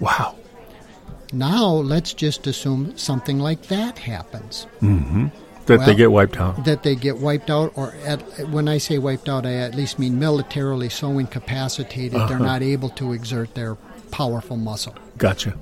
Wow. 0.00 0.36
Now 1.32 1.66
let's 1.66 2.14
just 2.14 2.46
assume 2.46 2.96
something 2.96 3.38
like 3.38 3.62
that 3.66 3.98
happens. 3.98 4.66
Mm-hmm. 4.80 5.26
That 5.66 5.78
well, 5.78 5.86
they 5.86 5.94
get 5.94 6.12
wiped 6.12 6.38
out. 6.38 6.64
That 6.64 6.82
they 6.84 6.94
get 6.94 7.18
wiped 7.18 7.50
out, 7.50 7.72
or 7.74 7.92
at, 8.04 8.20
when 8.48 8.68
I 8.68 8.78
say 8.78 8.98
wiped 8.98 9.28
out, 9.28 9.44
I 9.44 9.54
at 9.54 9.74
least 9.74 9.98
mean 9.98 10.18
militarily 10.18 10.88
so 10.88 11.18
incapacitated 11.18 12.14
uh-huh. 12.14 12.28
they're 12.28 12.38
not 12.38 12.62
able 12.62 12.88
to 12.90 13.12
exert 13.12 13.54
their 13.54 13.74
powerful 14.12 14.56
muscle. 14.56 14.94
Gotcha. 15.18 15.58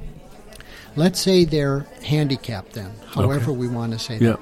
Let's 0.94 1.18
say 1.18 1.44
they're 1.44 1.86
handicapped 2.04 2.74
then, 2.74 2.92
however 3.06 3.50
okay. 3.50 3.58
we 3.58 3.66
want 3.66 3.92
to 3.94 3.98
say 3.98 4.18
yeah. 4.18 4.30
that. 4.32 4.40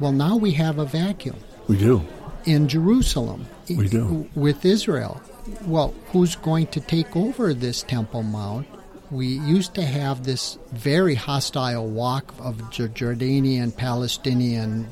Well, 0.00 0.12
now 0.12 0.36
we 0.36 0.52
have 0.52 0.78
a 0.78 0.84
vacuum. 0.86 1.36
We 1.66 1.76
do. 1.76 2.06
In 2.46 2.68
Jerusalem. 2.68 3.46
We 3.68 3.88
do. 3.88 4.28
With 4.34 4.64
Israel. 4.64 5.20
Well, 5.64 5.94
who's 6.12 6.36
going 6.36 6.68
to 6.68 6.80
take 6.80 7.16
over 7.16 7.52
this 7.54 7.82
Temple 7.82 8.22
Mount? 8.22 8.66
we 9.10 9.26
used 9.26 9.74
to 9.74 9.82
have 9.82 10.24
this 10.24 10.58
very 10.72 11.14
hostile 11.14 11.88
Waqf 11.88 12.40
of 12.40 12.56
Jordanian 12.70 13.76
Palestinian 13.76 14.88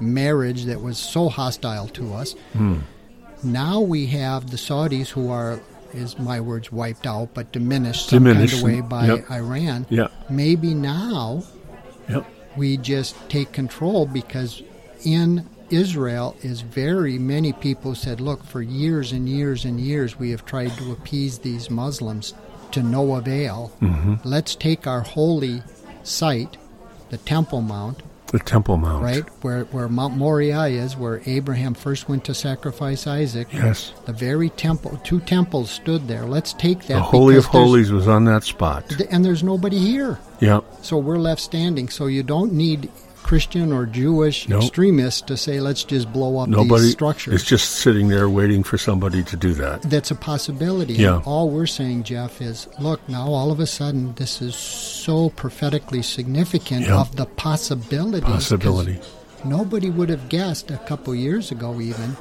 marriage 0.00 0.64
that 0.64 0.80
was 0.80 0.98
so 0.98 1.28
hostile 1.28 1.88
to 1.88 2.14
us. 2.14 2.32
Hmm. 2.52 2.78
Now 3.42 3.80
we 3.80 4.06
have 4.06 4.50
the 4.50 4.56
Saudis 4.56 5.08
who 5.08 5.30
are, 5.30 5.60
is 5.92 6.18
my 6.18 6.40
words, 6.40 6.72
wiped 6.72 7.06
out, 7.06 7.34
but 7.34 7.52
diminished 7.52 8.08
some 8.08 8.24
diminished. 8.24 8.62
kind 8.62 8.62
of 8.62 8.68
way 8.68 8.80
by 8.80 9.06
yep. 9.06 9.30
Iran. 9.30 9.86
Yep. 9.90 10.12
Maybe 10.30 10.74
now 10.74 11.42
yep. 12.08 12.26
we 12.56 12.76
just 12.76 13.16
take 13.28 13.52
control 13.52 14.06
because 14.06 14.62
in 15.04 15.48
Israel 15.70 16.36
is 16.42 16.60
very 16.60 17.18
many 17.18 17.52
people 17.52 17.94
said, 17.94 18.20
look, 18.20 18.44
for 18.44 18.62
years 18.62 19.12
and 19.12 19.28
years 19.28 19.64
and 19.64 19.80
years 19.80 20.18
we 20.18 20.30
have 20.30 20.44
tried 20.44 20.76
to 20.78 20.92
appease 20.92 21.38
these 21.38 21.70
Muslims 21.70 22.34
to 22.72 22.82
no 22.82 23.14
avail. 23.14 23.72
Mm-hmm. 23.80 24.16
Let's 24.24 24.54
take 24.54 24.86
our 24.86 25.00
holy 25.00 25.62
site, 26.02 26.56
the 27.10 27.18
Temple 27.18 27.62
Mount. 27.62 28.02
The 28.26 28.38
Temple 28.38 28.76
Mount. 28.76 29.02
Right? 29.02 29.28
Where, 29.42 29.64
where 29.64 29.88
Mount 29.88 30.16
Moriah 30.16 30.66
is, 30.66 30.96
where 30.96 31.20
Abraham 31.26 31.74
first 31.74 32.08
went 32.08 32.24
to 32.26 32.34
sacrifice 32.34 33.08
Isaac. 33.08 33.52
Yes. 33.52 33.92
The 34.06 34.12
very 34.12 34.50
temple, 34.50 35.00
two 35.02 35.18
temples 35.18 35.68
stood 35.70 36.06
there. 36.06 36.24
Let's 36.24 36.52
take 36.52 36.82
that. 36.82 36.94
The 36.94 37.02
Holy 37.02 37.36
of 37.36 37.46
Holies 37.46 37.90
was 37.90 38.06
on 38.06 38.26
that 38.26 38.44
spot. 38.44 38.84
And 39.10 39.24
there's 39.24 39.42
nobody 39.42 39.78
here. 39.78 40.20
Yeah. 40.38 40.60
So 40.80 40.96
we're 40.96 41.18
left 41.18 41.40
standing. 41.40 41.88
So 41.88 42.06
you 42.06 42.22
don't 42.22 42.52
need 42.52 42.88
Christian 43.22 43.72
or 43.72 43.86
Jewish 43.86 44.48
nope. 44.48 44.62
extremists 44.62 45.22
to 45.22 45.36
say, 45.36 45.60
let's 45.60 45.84
just 45.84 46.12
blow 46.12 46.38
up 46.38 46.48
Nobody, 46.48 46.82
these 46.82 46.92
structures. 46.92 47.34
It's 47.34 47.44
just 47.44 47.70
sitting 47.76 48.08
there 48.08 48.28
waiting 48.28 48.62
for 48.62 48.78
somebody 48.78 49.22
to 49.24 49.36
do 49.36 49.54
that. 49.54 49.82
That's 49.82 50.10
a 50.10 50.14
possibility. 50.14 50.94
Yeah. 50.94 51.16
And 51.16 51.24
all 51.24 51.50
we're 51.50 51.66
saying, 51.66 52.04
Jeff, 52.04 52.40
is 52.40 52.68
look, 52.78 53.06
now 53.08 53.28
all 53.28 53.52
of 53.52 53.60
a 53.60 53.66
sudden 53.66 54.14
this 54.14 54.42
is 54.42 54.54
so 54.56 55.30
prophetically 55.30 56.02
significant 56.02 56.88
of 56.88 57.16
the 57.16 57.26
possibility. 57.26 58.26
Possibility. 58.26 59.00
Nobody 59.44 59.90
would 59.90 60.08
have 60.08 60.28
guessed 60.28 60.70
a 60.70 60.78
couple 60.78 61.14
years 61.14 61.50
ago, 61.50 61.80
even. 61.80 62.16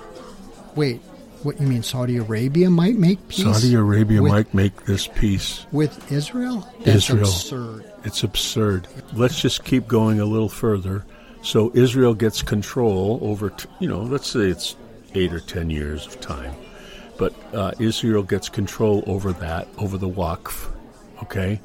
Wait, 0.75 1.01
what 1.43 1.59
you 1.59 1.67
mean? 1.67 1.83
Saudi 1.83 2.17
Arabia 2.17 2.69
might 2.69 2.95
make 2.95 3.25
peace. 3.27 3.43
Saudi 3.43 3.73
Arabia 3.73 4.21
with, 4.21 4.31
might 4.31 4.53
make 4.53 4.85
this 4.85 5.07
peace 5.07 5.65
with 5.71 6.11
Israel. 6.11 6.67
That's 6.83 7.09
Israel. 7.09 7.21
absurd. 7.23 7.88
It's 8.03 8.23
absurd. 8.23 8.87
Let's 9.13 9.41
just 9.41 9.63
keep 9.63 9.87
going 9.87 10.19
a 10.19 10.25
little 10.25 10.49
further. 10.49 11.05
So 11.41 11.71
Israel 11.73 12.13
gets 12.13 12.41
control 12.41 13.19
over, 13.21 13.49
t- 13.49 13.69
you 13.79 13.87
know, 13.87 14.01
let's 14.01 14.27
say 14.27 14.49
it's 14.49 14.75
eight 15.15 15.33
or 15.33 15.39
ten 15.39 15.69
years 15.69 16.05
of 16.05 16.19
time, 16.19 16.53
but 17.17 17.33
uh, 17.53 17.71
Israel 17.79 18.23
gets 18.23 18.49
control 18.49 19.03
over 19.07 19.31
that, 19.33 19.67
over 19.77 19.97
the 19.97 20.09
Waqf. 20.09 20.69
Okay, 21.23 21.61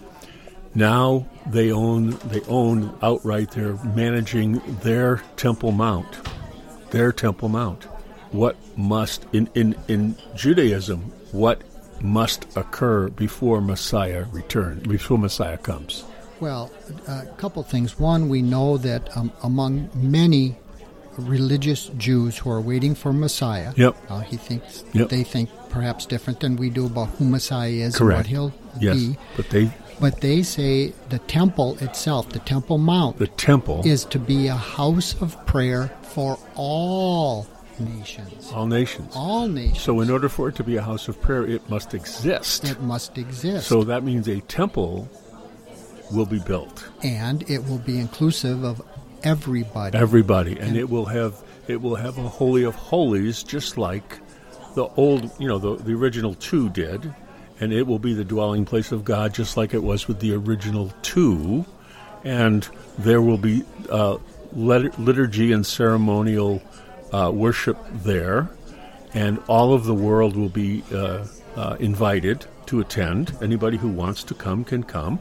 now 0.75 1.27
they 1.47 1.71
own 1.71 2.11
they 2.25 2.41
own 2.43 2.97
outright. 3.03 3.51
They're 3.53 3.77
managing 3.85 4.61
their 4.83 5.23
Temple 5.37 5.73
Mount, 5.73 6.19
their 6.91 7.13
Temple 7.13 7.49
Mount. 7.49 7.85
What 8.33 8.57
must 8.77 9.27
in 9.33 9.49
in 9.55 9.77
in 9.89 10.17
Judaism? 10.35 11.13
What 11.33 11.63
must 12.01 12.57
occur 12.57 13.09
before 13.09 13.61
Messiah 13.61 14.27
returns, 14.33 14.87
before 14.87 15.19
Messiah 15.19 15.59
comes? 15.59 16.05
Well, 16.41 16.71
a 17.09 17.27
couple 17.37 17.63
things. 17.63 17.99
One, 17.99 18.29
we 18.29 18.43
know 18.43 18.77
that 18.79 19.17
um, 19.17 19.33
among 19.43 19.91
many 19.95 20.57
religious 21.17 21.91
Jews 21.97 22.39
who 22.39 22.51
are 22.51 22.61
waiting 22.61 22.95
for 22.95 23.13
Messiah, 23.13 23.73
yep. 23.77 23.97
Uh, 24.09 24.21
he 24.21 24.37
thinks 24.37 24.85
yep. 24.93 25.09
they 25.09 25.23
think 25.23 25.51
perhaps 25.71 26.07
different 26.07 26.41
than 26.41 26.57
we 26.57 26.71
do 26.71 26.87
about 26.87 27.09
who 27.11 27.25
Messiah 27.25 27.71
is 27.71 27.97
Correct. 27.97 28.29
and 28.29 28.39
what 28.39 28.51
he'll 28.51 28.55
yes, 28.81 28.97
be. 28.97 29.17
But 29.37 29.51
they 29.51 29.71
but 30.01 30.21
they 30.21 30.43
say 30.43 30.93
the 31.09 31.21
temple 31.21 31.79
itself, 31.81 32.31
the 32.31 32.41
Temple 32.41 32.79
Mount, 32.79 33.19
the 33.19 33.29
temple 33.29 33.83
is 33.85 34.05
to 34.07 34.19
be 34.19 34.49
a 34.49 34.55
house 34.57 35.15
of 35.21 35.47
prayer 35.47 35.89
for 36.03 36.39
all 36.57 37.47
nations. 37.79 38.51
All 38.53 38.67
nations. 38.67 39.13
All 39.15 39.49
nations. 39.49 39.81
So, 39.81 40.01
in 40.01 40.11
order 40.11 40.29
for 40.29 40.49
it 40.49 40.57
to 40.57 40.65
be 40.65 40.77
a 40.77 40.83
house 40.83 41.09
of 41.09 41.21
prayer, 41.21 41.45
it 41.47 41.69
must 41.69 41.95
exist. 41.95 42.65
It 42.65 42.81
must 42.81 43.19
exist. 43.19 43.69
So 43.69 43.85
that 43.85 44.03
means 44.03 44.29
a 44.29 44.41
temple 44.41 45.09
will 46.13 46.27
be 46.27 46.39
built, 46.39 46.89
and 47.03 47.49
it 47.51 47.65
will 47.65 47.79
be 47.79 47.99
inclusive 47.99 48.65
of 48.65 48.83
everybody. 49.23 49.97
Everybody, 49.97 50.53
and, 50.53 50.69
and 50.69 50.77
it 50.77 50.89
will 50.89 51.07
have 51.07 51.43
it 51.67 51.81
will 51.81 51.97
have 51.97 52.19
a 52.19 52.29
holy 52.29 52.65
of 52.65 52.75
holies, 52.75 53.43
just 53.43 53.79
like 53.79 54.19
the 54.75 54.85
old, 54.97 55.31
you 55.39 55.49
know, 55.49 55.59
the 55.59 55.77
the 55.77 55.95
original 55.95 56.35
two 56.35 56.69
did, 56.71 57.13
and 57.61 57.73
it 57.73 57.87
will 57.87 57.99
be 57.99 58.15
the 58.15 58.25
dwelling 58.25 58.65
place 58.65 58.93
of 58.93 59.05
God, 59.05 59.35
just 59.35 59.57
like 59.57 59.75
it 59.75 59.83
was 59.83 60.09
with 60.09 60.21
the 60.21 60.35
original 60.35 60.93
two, 61.03 61.65
and 62.23 62.69
there 62.99 63.23
will 63.23 63.39
be 63.39 63.65
uh, 63.91 64.19
liturgy 64.53 65.53
and 65.53 65.67
ceremonial 65.67 66.63
uh, 67.13 67.31
worship 67.33 67.79
there, 67.93 68.49
and 69.15 69.41
all 69.49 69.73
of 69.73 69.85
the 69.85 69.95
world 69.95 70.37
will 70.37 70.49
be 70.49 70.83
uh, 70.93 71.27
uh, 71.57 71.77
invited 71.81 72.47
to 72.67 72.81
attend. 72.81 73.37
Anybody 73.43 73.77
who 73.77 73.89
wants 73.89 74.25
to 74.25 74.35
come 74.35 74.65
can 74.65 74.83
come. 74.83 75.19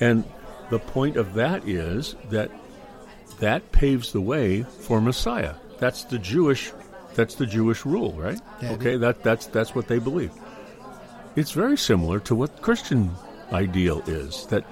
And 0.00 0.24
the 0.70 0.78
point 0.78 1.16
of 1.16 1.34
that 1.34 1.68
is 1.68 2.14
that 2.30 2.50
that 3.40 3.72
paves 3.72 4.12
the 4.12 4.20
way 4.20 4.62
for 4.62 5.00
Messiah. 5.00 5.54
That's 5.78 6.04
the 6.04 6.18
Jewish 6.18 6.72
that's 7.14 7.36
the 7.36 7.46
Jewish 7.46 7.86
rule, 7.86 8.12
right? 8.12 8.40
okay, 8.62 8.96
that 8.96 9.22
that's 9.22 9.46
that's 9.46 9.74
what 9.74 9.86
they 9.86 9.98
believe. 9.98 10.32
It's 11.36 11.52
very 11.52 11.76
similar 11.76 12.20
to 12.20 12.34
what 12.34 12.62
Christian 12.62 13.10
ideal 13.52 14.02
is 14.06 14.46
that 14.46 14.64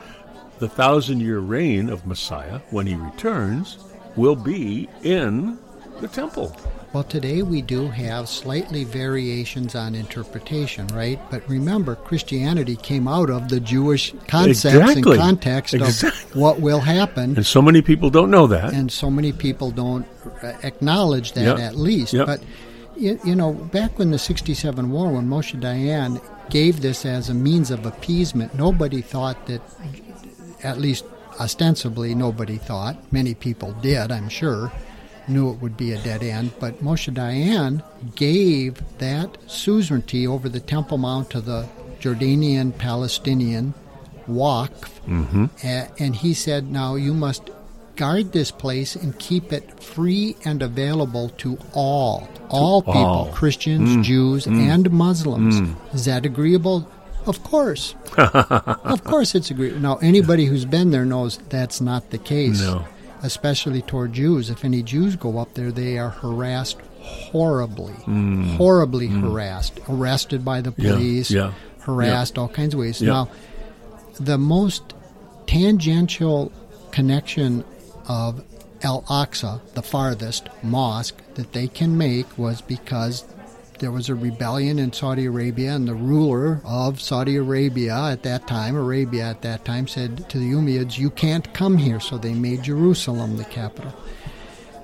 the 0.59 0.69
thousand 0.69 1.21
year 1.21 1.39
reign 1.41 1.89
of 1.89 2.07
Messiah 2.07 2.61
when 2.71 2.87
he 2.87 2.95
returns 2.95 3.79
will 4.17 4.37
be 4.37 4.89
in 5.03 5.59
the 6.01 6.09
temple. 6.09 6.57
Well, 6.93 7.05
today 7.05 7.41
we 7.41 7.63
do 7.63 7.89
have 7.89 8.29
slightly 8.29 8.85
variations 8.85 9.75
on 9.75 9.95
interpretation, 9.95 10.87
right? 10.89 11.19
But 11.31 11.49
remember, 11.49 11.95
Christianity 11.95 12.77
came 12.77 13.09
out 13.09 13.31
of 13.31 13.49
the 13.49 13.61
Jewish 13.61 14.13
concepts 14.29 14.67
exactly. 14.67 15.13
and 15.13 15.21
context 15.21 15.73
exactly. 15.73 16.33
of 16.33 16.37
what 16.37 16.61
will 16.61 16.81
happen. 16.81 17.35
And 17.35 17.47
so 17.47 17.63
many 17.63 17.81
people 17.81 18.11
don't 18.11 18.31
know 18.31 18.47
that. 18.47 18.75
And 18.75 18.93
so 18.93 19.11
many 19.11 19.33
people 19.33 19.71
don't 19.71 20.07
uh, 20.43 20.53
acknowledge 20.63 21.33
that 21.33 21.57
yep. 21.57 21.59
at 21.61 21.77
least. 21.77 22.13
Yep. 22.13 22.27
But, 22.27 22.43
you, 22.95 23.19
you 23.25 23.35
know, 23.35 23.55
back 23.55 23.99
when 23.99 24.11
the 24.11 24.19
67 24.19 24.91
war, 24.91 25.13
when 25.13 25.27
Moshe 25.27 25.59
Dayan 25.59 26.21
gave 26.51 26.83
this 26.83 27.07
as 27.07 27.31
a 27.31 27.35
means 27.35 27.71
of 27.71 27.87
appeasement, 27.87 28.55
nobody 28.55 29.01
thought 29.01 29.47
that, 29.47 29.63
at 30.63 30.79
least 30.79 31.07
ostensibly, 31.41 32.15
nobody 32.15 32.59
thought. 32.59 32.99
Many 33.11 33.33
people 33.33 33.73
did, 33.81 34.13
I'm 34.13 34.29
sure 34.29 34.71
knew 35.29 35.51
it 35.51 35.61
would 35.61 35.77
be 35.77 35.93
a 35.93 35.99
dead 35.99 36.23
end, 36.23 36.53
but 36.59 36.83
Moshe 36.83 37.13
Dayan 37.13 37.83
gave 38.15 38.81
that 38.99 39.37
suzerainty 39.47 40.27
over 40.27 40.49
the 40.49 40.61
Temple 40.61 40.99
Mount 40.99 41.31
to 41.31 41.41
the 41.41 41.69
Jordanian 42.01 42.77
Palestinian 42.77 43.75
Waqf, 44.29 44.91
mm-hmm. 45.07 45.47
and 45.63 46.17
he 46.17 46.35
said, 46.35 46.71
now 46.71 46.95
you 46.95 47.15
must 47.15 47.51
guard 47.97 48.33
this 48.33 48.51
place 48.51 48.97
and 48.97 49.19
keep 49.19 49.53
it 49.53 49.83
free 49.83 50.37
and 50.45 50.63
available 50.63 51.29
to 51.31 51.59
all, 51.75 52.29
all 52.49 52.83
people, 52.83 53.01
all. 53.01 53.33
Christians, 53.33 53.97
mm. 53.97 54.03
Jews, 54.03 54.47
mm. 54.47 54.59
and 54.59 54.91
Muslims. 54.91 55.61
Mm. 55.61 55.95
Is 55.95 56.07
that 56.07 56.25
agreeable? 56.25 56.89
Of 57.27 57.45
course. 57.45 57.95
of 58.17 59.05
course 59.05 59.35
it's 59.35 59.51
agreeable. 59.51 59.81
Now, 59.81 59.97
anybody 59.97 60.47
who's 60.47 60.65
been 60.65 60.91
there 60.91 61.05
knows 61.05 61.39
that's 61.51 61.81
not 61.81 62.11
the 62.11 62.19
case. 62.19 62.61
No 62.61 62.85
especially 63.23 63.83
toward 63.83 64.13
Jews. 64.13 64.51
If 64.51 64.65
any 64.65 64.83
Jews 64.83 65.17
go 65.17 65.39
up 65.39 65.55
there, 65.55 65.73
they 65.73 65.99
are 65.99 66.11
harassed 66.11 66.79
horribly, 67.01 67.95
mm. 68.05 68.57
horribly 68.57 69.09
mm. 69.09 69.21
harassed, 69.21 69.81
arrested 69.89 70.45
by 70.45 70.61
the 70.61 70.73
police, 70.73 71.31
yeah. 71.31 71.47
Yeah. 71.47 71.53
harassed 71.81 72.37
yeah. 72.37 72.43
all 72.43 72.49
kinds 72.49 72.75
of 72.75 72.81
ways. 72.81 73.03
Now, 73.03 73.29
the 74.21 74.39
most 74.39 74.95
tangential 75.47 76.53
connection 76.91 77.65
of 78.09 78.45
Al 78.83 79.03
Aqsa, 79.03 79.61
the 79.75 79.83
farthest 79.83 80.49
mosque 80.63 81.23
that 81.35 81.53
they 81.53 81.69
can 81.69 81.97
make, 81.97 82.37
was 82.37 82.61
because 82.61 83.25
there 83.83 83.91
was 83.91 84.09
a 84.09 84.15
rebellion 84.15 84.79
in 84.79 84.93
Saudi 84.93 85.27
Arabia, 85.27 85.75
and 85.75 85.89
the 85.89 85.95
ruler 85.95 86.61
of 86.65 87.01
Saudi 87.01 87.35
Arabia 87.35 87.93
at 87.93 88.23
that 88.23 88.47
time, 88.47 88.77
Arabia 88.77 89.25
at 89.25 89.43
that 89.43 89.65
time, 89.65 89.89
said 89.89 90.31
to 90.31 90.39
the 90.39 90.53
Umayyads, 90.53 90.99
You 90.99 91.11
can't 91.11 91.53
come 91.53 91.77
here. 91.77 91.99
So 91.99 92.17
they 92.17 92.33
made 92.33 92.63
Jerusalem 92.63 93.37
the 93.37 93.45
capital. 93.45 93.93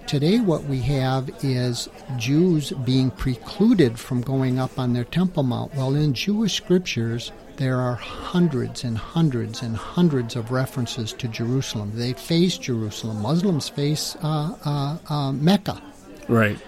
Today, 0.08 0.40
what 0.40 0.64
we 0.64 0.80
have 0.80 1.30
is 1.44 1.88
Jews 2.16 2.72
being 2.84 3.12
precluded 3.12 4.00
from 4.00 4.20
going 4.20 4.58
up 4.58 4.76
on 4.80 4.94
their 4.94 5.04
Temple 5.04 5.44
Mount. 5.44 5.76
Well, 5.76 5.94
in 5.94 6.12
Jewish 6.12 6.54
scriptures, 6.54 7.30
there 7.56 7.78
are 7.78 7.94
hundreds 7.94 8.82
and 8.82 8.98
hundreds 8.98 9.62
and 9.62 9.76
hundreds 9.76 10.34
of 10.34 10.50
references 10.50 11.12
to 11.12 11.28
Jerusalem. 11.28 11.92
They 11.94 12.14
face 12.14 12.58
Jerusalem. 12.58 13.22
Muslims 13.22 13.68
face 13.68 14.16
uh, 14.24 14.56
uh, 14.64 14.98
uh, 15.08 15.30
Mecca. 15.30 15.80
Right. 16.26 16.58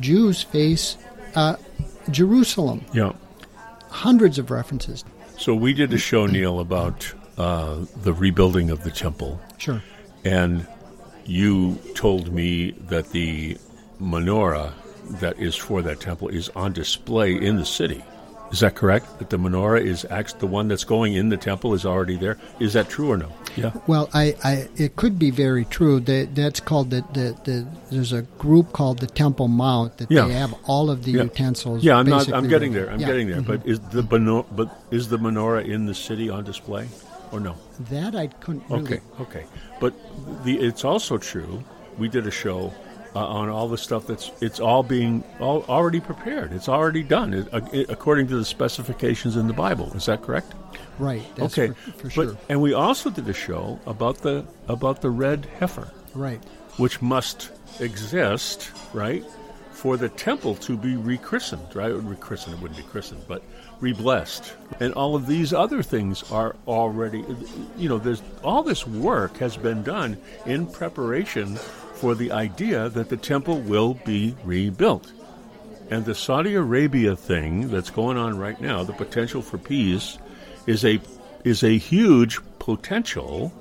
Jews 0.00 0.42
face 0.42 0.96
uh, 1.34 1.56
Jerusalem. 2.10 2.84
Yeah. 2.92 3.12
Hundreds 3.90 4.38
of 4.38 4.50
references. 4.50 5.04
So 5.38 5.54
we 5.54 5.72
did 5.72 5.92
a 5.92 5.98
show, 5.98 6.26
Neil, 6.26 6.60
about 6.60 7.12
uh, 7.38 7.84
the 8.02 8.12
rebuilding 8.12 8.70
of 8.70 8.84
the 8.84 8.90
temple. 8.90 9.40
Sure. 9.58 9.82
And 10.24 10.66
you 11.24 11.78
told 11.94 12.32
me 12.32 12.72
that 12.72 13.10
the 13.10 13.56
menorah 14.00 14.72
that 15.20 15.38
is 15.38 15.54
for 15.54 15.82
that 15.82 16.00
temple 16.00 16.28
is 16.28 16.48
on 16.50 16.72
display 16.72 17.34
in 17.34 17.56
the 17.56 17.66
city. 17.66 18.02
Is 18.52 18.60
that 18.60 18.74
correct? 18.74 19.18
That 19.18 19.30
the 19.30 19.36
menorah 19.36 19.80
is 19.80 20.06
actually 20.10 20.40
the 20.40 20.46
one 20.46 20.68
that's 20.68 20.84
going 20.84 21.14
in 21.14 21.28
the 21.28 21.36
temple 21.36 21.74
is 21.74 21.84
already 21.84 22.16
there. 22.16 22.38
Is 22.60 22.74
that 22.74 22.88
true 22.88 23.10
or 23.10 23.16
no? 23.16 23.32
Yeah. 23.56 23.72
Well, 23.86 24.08
I, 24.14 24.36
I 24.44 24.68
it 24.76 24.96
could 24.96 25.18
be 25.18 25.30
very 25.30 25.64
true. 25.64 26.00
That 26.00 26.34
that's 26.34 26.60
called 26.60 26.90
the, 26.90 27.02
the, 27.12 27.36
the 27.44 27.66
there's 27.90 28.12
a 28.12 28.22
group 28.22 28.72
called 28.72 28.98
the 28.98 29.06
Temple 29.06 29.48
Mount 29.48 29.98
that 29.98 30.10
yeah. 30.10 30.26
they 30.26 30.34
have 30.34 30.54
all 30.64 30.90
of 30.90 31.04
the 31.04 31.12
yeah. 31.12 31.22
utensils. 31.24 31.82
Yeah, 31.84 31.96
I'm 31.96 32.06
not. 32.06 32.32
I'm 32.32 32.48
getting 32.48 32.72
there. 32.72 32.90
I'm 32.90 33.00
yeah. 33.00 33.06
getting 33.06 33.28
there. 33.28 33.40
Mm-hmm. 33.40 33.52
But 33.52 33.66
is 33.66 33.80
the 33.80 34.02
menorah, 34.02 34.46
but 34.54 34.82
is 34.90 35.08
the 35.08 35.18
menorah 35.18 35.64
in 35.66 35.86
the 35.86 35.94
city 35.94 36.30
on 36.30 36.44
display 36.44 36.88
or 37.32 37.40
no? 37.40 37.56
That 37.90 38.14
I 38.14 38.28
couldn't. 38.28 38.64
Really. 38.68 38.82
Okay. 38.82 39.00
Okay. 39.20 39.46
But 39.80 39.94
the 40.44 40.58
it's 40.58 40.84
also 40.84 41.18
true. 41.18 41.62
We 41.98 42.08
did 42.08 42.26
a 42.26 42.30
show 42.30 42.72
uh, 43.14 43.26
on 43.26 43.48
all 43.48 43.68
the 43.68 43.78
stuff 43.78 44.06
that's 44.06 44.30
it's 44.40 44.60
all 44.60 44.82
being 44.82 45.22
all 45.40 45.64
already 45.68 46.00
prepared. 46.00 46.52
It's 46.52 46.68
already 46.68 47.02
done 47.02 47.34
it, 47.34 47.52
uh, 47.52 47.60
it, 47.72 47.90
according 47.90 48.28
to 48.28 48.36
the 48.36 48.44
specifications 48.44 49.36
in 49.36 49.46
the 49.46 49.52
Bible. 49.52 49.92
Is 49.94 50.06
that 50.06 50.22
correct? 50.22 50.54
Right. 50.98 51.22
okay. 51.38 51.68
For, 51.68 51.92
for 51.92 52.10
sure. 52.10 52.26
But, 52.26 52.36
and 52.48 52.60
we 52.60 52.72
also 52.72 53.10
did 53.10 53.28
a 53.28 53.32
show 53.32 53.78
about 53.86 54.18
the 54.18 54.44
about 54.68 55.00
the 55.00 55.10
red 55.10 55.46
heifer. 55.58 55.90
Right. 56.14 56.42
Which 56.76 57.00
must 57.00 57.50
exist, 57.80 58.70
right, 58.92 59.24
for 59.70 59.96
the 59.96 60.08
temple 60.08 60.54
to 60.56 60.76
be 60.76 60.96
rechristened, 60.96 61.74
right? 61.74 61.92
Rechristened, 61.92 62.54
it 62.54 62.60
wouldn't 62.60 62.78
be 62.78 62.84
christened, 62.84 63.22
but 63.28 63.42
reblessed. 63.80 64.52
And 64.80 64.92
all 64.94 65.14
of 65.14 65.26
these 65.26 65.52
other 65.52 65.82
things 65.82 66.30
are 66.32 66.56
already, 66.66 67.24
you 67.76 67.88
know, 67.88 67.98
there's 67.98 68.22
all 68.42 68.62
this 68.62 68.86
work 68.86 69.36
has 69.38 69.56
been 69.56 69.82
done 69.82 70.16
in 70.46 70.66
preparation 70.66 71.58
for 71.94 72.14
the 72.14 72.32
idea 72.32 72.88
that 72.90 73.08
the 73.08 73.16
temple 73.16 73.60
will 73.60 73.94
be 74.04 74.36
rebuilt. 74.44 75.12
And 75.90 76.04
the 76.04 76.14
Saudi 76.14 76.54
Arabia 76.54 77.14
thing 77.14 77.70
that's 77.70 77.90
going 77.90 78.16
on 78.16 78.38
right 78.38 78.60
now, 78.60 78.84
the 78.84 78.92
potential 78.92 79.42
for 79.42 79.58
peace, 79.58 80.18
is 80.66 80.84
a 80.84 81.00
is 81.44 81.62
a 81.62 81.76
huge 81.76 82.40
potential 82.58 83.52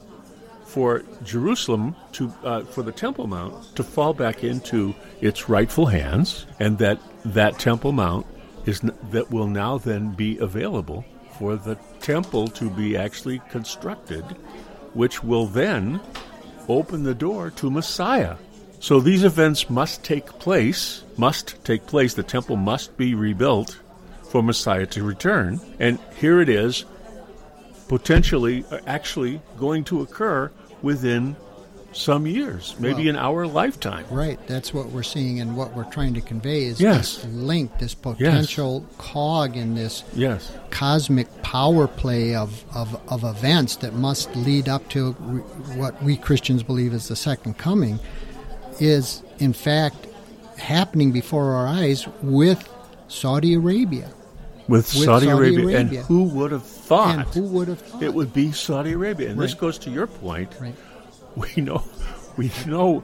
for 0.66 1.04
Jerusalem 1.24 1.96
to 2.14 2.34
uh, 2.44 2.62
for 2.64 2.82
the 2.82 2.92
Temple 2.94 3.28
Mount 3.28 3.76
to 3.76 3.84
fall 3.84 4.14
back 4.14 4.44
into 4.44 4.96
its 5.22 5.50
rightful 5.50 5.86
hands, 5.86 6.46
and 6.60 6.78
that 6.78 7.00
that 7.26 7.60
Temple 7.60 7.92
Mount 7.92 8.26
is 8.66 8.80
that 9.12 9.30
will 9.30 9.48
now 9.48 9.78
then 9.78 10.14
be 10.14 10.38
available 10.38 11.04
for 11.38 11.56
the 11.56 11.76
temple 12.00 12.48
to 12.48 12.70
be 12.70 12.96
actually 12.96 13.40
constructed, 13.50 14.24
which 14.94 15.24
will 15.24 15.46
then 15.46 16.00
open 16.68 17.04
the 17.04 17.16
door 17.16 17.50
to 17.52 17.70
Messiah. 17.70 18.36
So 18.80 19.00
these 19.00 19.24
events 19.24 19.70
must 19.70 20.04
take 20.04 20.26
place, 20.40 21.04
must 21.18 21.64
take 21.64 21.88
place. 21.88 22.14
The 22.14 22.24
temple 22.24 22.58
must 22.58 22.98
be 22.98 23.16
rebuilt 23.16 23.80
for 24.30 24.44
Messiah 24.44 24.86
to 24.88 25.04
return. 25.04 25.62
And 25.80 26.00
here 26.20 26.42
it 26.42 26.50
is, 26.50 26.86
potentially, 27.88 28.66
uh, 28.72 28.80
actually 28.86 29.42
going 29.58 29.86
to 29.86 30.02
occur 30.02 30.52
within 30.82 31.36
some 31.94 32.26
years, 32.28 32.76
maybe 32.80 32.94
well, 32.94 33.08
in 33.08 33.16
our 33.16 33.48
lifetime. 33.48 34.06
Right. 34.10 34.40
That's 34.48 34.74
what 34.74 34.88
we're 34.88 35.04
seeing, 35.04 35.40
and 35.40 35.56
what 35.56 35.74
we're 35.74 35.90
trying 35.90 36.14
to 36.16 36.22
convey 36.22 36.64
is 36.64 36.82
yes. 36.82 37.18
this 37.18 37.26
link, 37.34 37.78
this 37.80 37.94
potential 37.94 38.86
yes. 38.88 38.98
cog 38.98 39.56
in 39.56 39.76
this 39.76 40.04
yes. 40.14 40.52
cosmic 40.70 41.42
power 41.42 41.88
play 41.88 42.36
of, 42.36 42.64
of, 42.76 43.00
of 43.12 43.24
events 43.24 43.78
that 43.78 43.94
must 43.94 44.36
lead 44.36 44.68
up 44.68 44.88
to 44.90 45.16
re- 45.20 45.42
what 45.78 46.02
we 46.04 46.18
Christians 46.18 46.64
believe 46.64 46.94
is 46.94 47.08
the 47.08 47.16
second 47.16 47.58
coming, 47.58 48.00
is 48.80 49.24
in 49.40 49.54
fact 49.54 50.08
happening 50.58 51.12
before 51.12 51.54
our 51.54 51.68
eyes 51.68 52.08
with 52.22 52.68
Saudi 53.08 53.54
Arabia. 53.54 54.10
With, 54.68 54.70
with 54.70 54.88
Saudi, 54.88 55.26
Saudi 55.26 55.28
Arabia. 55.28 55.60
Arabia. 55.60 56.00
and 56.00 56.08
who 56.08 56.24
would 56.24 56.52
have 56.52 56.66
thought? 56.66 57.20
And 57.20 57.28
who 57.30 57.44
would 57.44 57.68
have 57.68 57.82
thought 57.82 58.02
it 58.02 58.14
would 58.14 58.34
be 58.34 58.52
Saudi 58.54 58.94
Arabia? 58.94 59.30
And 59.30 59.38
right. 59.38 59.46
this 59.46 59.54
goes 59.54 59.78
to 59.80 59.90
your 59.90 60.08
point. 60.08 60.56
Right 60.60 60.74
we 61.36 61.62
know, 61.62 61.84
we 62.38 62.52
know, 62.66 63.04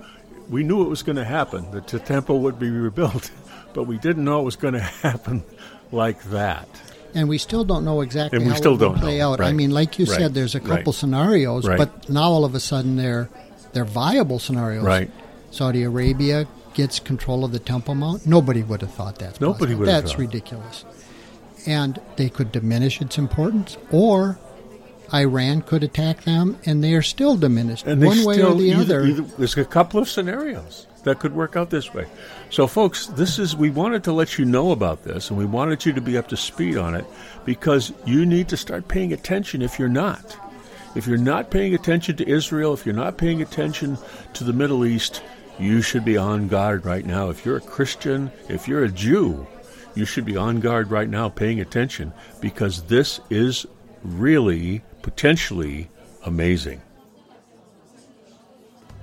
we 0.50 0.64
knew 0.64 0.84
it 0.84 0.90
was 0.90 1.04
going 1.04 1.18
to 1.18 1.26
happen. 1.26 1.70
That 1.72 1.88
the 1.88 2.00
temple 2.00 2.40
would 2.42 2.60
be 2.60 2.70
rebuilt, 2.70 3.32
but 3.74 3.84
we 3.84 3.98
didn't 3.98 4.24
know 4.24 4.40
it 4.42 4.44
was 4.44 4.56
going 4.56 4.74
to 4.76 4.80
happen 4.80 5.44
like 5.92 6.22
that. 6.26 6.68
And 7.16 7.28
we 7.28 7.40
still 7.40 7.64
don't 7.64 7.84
know 7.84 8.02
exactly 8.02 8.38
and 8.38 8.46
we 8.46 8.52
how 8.52 8.58
still 8.58 8.76
it 8.76 8.88
will 8.88 8.94
play 8.94 9.18
know. 9.18 9.34
out. 9.34 9.40
Right. 9.40 9.50
I 9.50 9.54
mean, 9.54 9.72
like 9.72 9.98
you 9.98 10.06
right. 10.06 10.18
said, 10.20 10.34
there's 10.36 10.54
a 10.54 10.60
couple 10.60 10.92
right. 10.92 10.96
scenarios, 10.96 11.66
but 11.66 12.08
now 12.08 12.24
all 12.24 12.46
of 12.46 12.54
a 12.54 12.60
sudden 12.60 12.98
they're 12.98 13.30
they're 13.74 13.86
viable 13.86 14.40
scenarios. 14.40 14.84
Right. 14.84 15.10
Saudi 15.52 15.84
Arabia 15.84 16.48
gets 16.76 17.00
control 17.00 17.44
of 17.44 17.52
the 17.52 17.60
Temple 17.60 17.96
Mount. 17.96 18.28
Nobody 18.28 18.62
would 18.62 18.82
have 18.82 18.94
thought 18.94 19.18
that's 19.18 19.42
nobody 19.42 19.74
possible. 19.74 19.80
would. 19.80 19.88
That's 19.88 20.12
thought. 20.12 20.20
ridiculous. 20.20 20.86
And 21.66 22.00
they 22.16 22.30
could 22.30 22.52
diminish 22.52 23.02
its 23.02 23.18
importance, 23.18 23.78
or 23.92 24.40
Iran 25.14 25.62
could 25.62 25.84
attack 25.84 26.24
them, 26.24 26.58
and 26.66 26.84
they 26.84 26.94
are 26.94 27.02
still 27.02 27.36
diminished 27.36 27.86
one 27.86 28.26
way 28.26 28.42
or 28.42 28.54
the 28.56 28.72
either, 28.72 29.02
other. 29.02 29.06
Either, 29.06 29.22
there's 29.38 29.58
a 29.58 29.66
couple 29.66 30.00
of 30.00 30.10
scenarios 30.10 30.88
that 31.04 31.20
could 31.20 31.34
work 31.34 31.56
out 31.56 31.70
this 31.70 31.94
way. 31.94 32.06
So, 32.50 32.68
folks, 32.68 33.08
this 33.08 33.40
is 33.40 33.56
we 33.56 33.70
wanted 33.70 34.04
to 34.06 34.14
let 34.14 34.38
you 34.38 34.46
know 34.46 34.72
about 34.72 35.04
this, 35.04 35.30
and 35.30 35.38
we 35.38 35.46
wanted 35.46 35.86
you 35.86 35.94
to 35.94 36.02
be 36.02 36.18
up 36.18 36.28
to 36.30 36.38
speed 36.38 36.78
on 36.78 36.96
it 36.96 37.06
because 37.46 37.94
you 38.06 38.26
need 38.26 38.50
to 38.50 38.58
start 38.58 38.88
paying 38.88 39.14
attention. 39.14 39.62
If 39.62 39.80
you're 39.80 39.90
not, 39.90 40.38
if 40.96 41.08
you're 41.08 41.18
not 41.18 41.52
paying 41.52 41.74
attention 41.76 42.16
to 42.18 42.30
Israel, 42.30 42.74
if 42.74 42.86
you're 42.86 42.96
not 42.96 43.18
paying 43.18 43.42
attention 43.42 43.98
to 44.34 44.44
the 44.44 44.54
Middle 44.54 44.86
East, 44.86 45.22
you 45.60 45.82
should 45.82 46.06
be 46.06 46.18
on 46.18 46.48
guard 46.48 46.86
right 46.86 47.06
now. 47.06 47.30
If 47.30 47.46
you're 47.46 47.58
a 47.58 47.62
Christian, 47.62 48.32
if 48.48 48.68
you're 48.68 48.84
a 48.84 48.90
Jew, 48.90 49.46
you 49.96 50.06
should 50.06 50.26
be 50.26 50.38
on 50.38 50.60
guard 50.60 50.92
right 50.92 51.10
now, 51.10 51.30
paying 51.30 51.60
attention 51.60 52.14
because 52.40 52.84
this 52.84 53.20
is 53.30 53.66
really 54.04 54.82
potentially 55.02 55.90
amazing. 56.26 56.82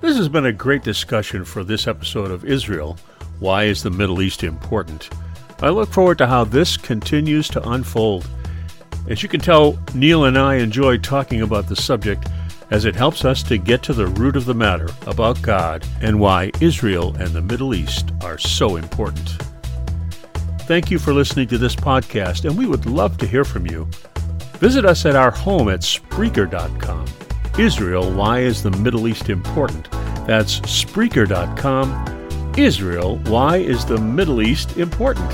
This 0.01 0.17
has 0.17 0.29
been 0.29 0.45
a 0.45 0.53
great 0.53 0.83
discussion 0.83 1.43
for 1.43 1.63
this 1.63 1.87
episode 1.87 2.31
of 2.31 2.45
Israel 2.45 2.97
Why 3.39 3.63
is 3.63 3.83
the 3.83 3.89
Middle 3.89 4.21
East 4.21 4.43
Important? 4.43 5.09
I 5.59 5.69
look 5.69 5.89
forward 5.89 6.19
to 6.19 6.27
how 6.27 6.43
this 6.43 6.77
continues 6.77 7.49
to 7.49 7.69
unfold. 7.69 8.27
As 9.09 9.23
you 9.23 9.29
can 9.29 9.39
tell, 9.39 9.79
Neil 9.95 10.25
and 10.25 10.37
I 10.37 10.55
enjoy 10.55 10.97
talking 10.97 11.41
about 11.41 11.67
the 11.67 11.75
subject 11.75 12.27
as 12.69 12.85
it 12.85 12.95
helps 12.95 13.25
us 13.25 13.41
to 13.43 13.57
get 13.57 13.81
to 13.83 13.93
the 13.93 14.07
root 14.07 14.35
of 14.35 14.45
the 14.45 14.53
matter 14.53 14.89
about 15.05 15.41
God 15.41 15.85
and 16.01 16.19
why 16.19 16.51
Israel 16.61 17.15
and 17.15 17.29
the 17.29 17.41
Middle 17.41 17.73
East 17.73 18.11
are 18.21 18.37
so 18.37 18.75
important. 18.75 19.37
Thank 20.61 20.91
you 20.91 20.99
for 20.99 21.13
listening 21.13 21.47
to 21.47 21.57
this 21.57 21.75
podcast, 21.75 22.43
and 22.43 22.57
we 22.57 22.67
would 22.67 22.85
love 22.85 23.17
to 23.19 23.27
hear 23.27 23.45
from 23.45 23.65
you. 23.65 23.87
Visit 24.59 24.85
us 24.85 25.05
at 25.05 25.15
our 25.15 25.31
home 25.31 25.69
at 25.69 25.81
Spreaker.com. 25.81 27.05
Israel, 27.59 28.11
why 28.11 28.39
is 28.39 28.63
the 28.63 28.71
Middle 28.71 29.07
East 29.07 29.29
important? 29.29 29.89
That's 30.25 30.59
Spreaker.com. 30.61 32.53
Israel, 32.57 33.17
why 33.25 33.57
is 33.57 33.85
the 33.85 33.99
Middle 33.99 34.41
East 34.41 34.77
important? 34.77 35.31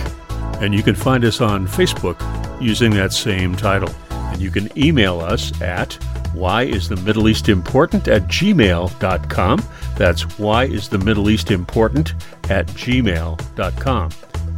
And 0.62 0.74
you 0.74 0.84
can 0.84 0.96
find 0.96 1.24
us 1.26 1.42
on 1.42 1.68
Facebook 1.68 2.20
using 2.62 2.92
that 2.92 3.14
same 3.14 3.56
title. 3.56 3.94
And 4.10 4.42
you 4.42 4.52
can 4.52 4.70
email 4.78 5.20
us 5.20 5.60
at 5.62 5.94
Why 6.34 6.64
is 6.64 6.90
the 6.90 6.98
Middle 6.98 7.30
East 7.30 7.48
important 7.48 8.08
at 8.08 8.24
gmail.com. 8.24 9.64
That's 9.98 10.40
why 10.40 10.66
is 10.66 10.90
the 10.90 10.98
Middle 10.98 11.30
East 11.30 11.52
important 11.52 12.14
at 12.50 12.68
gmail.com. 12.68 14.10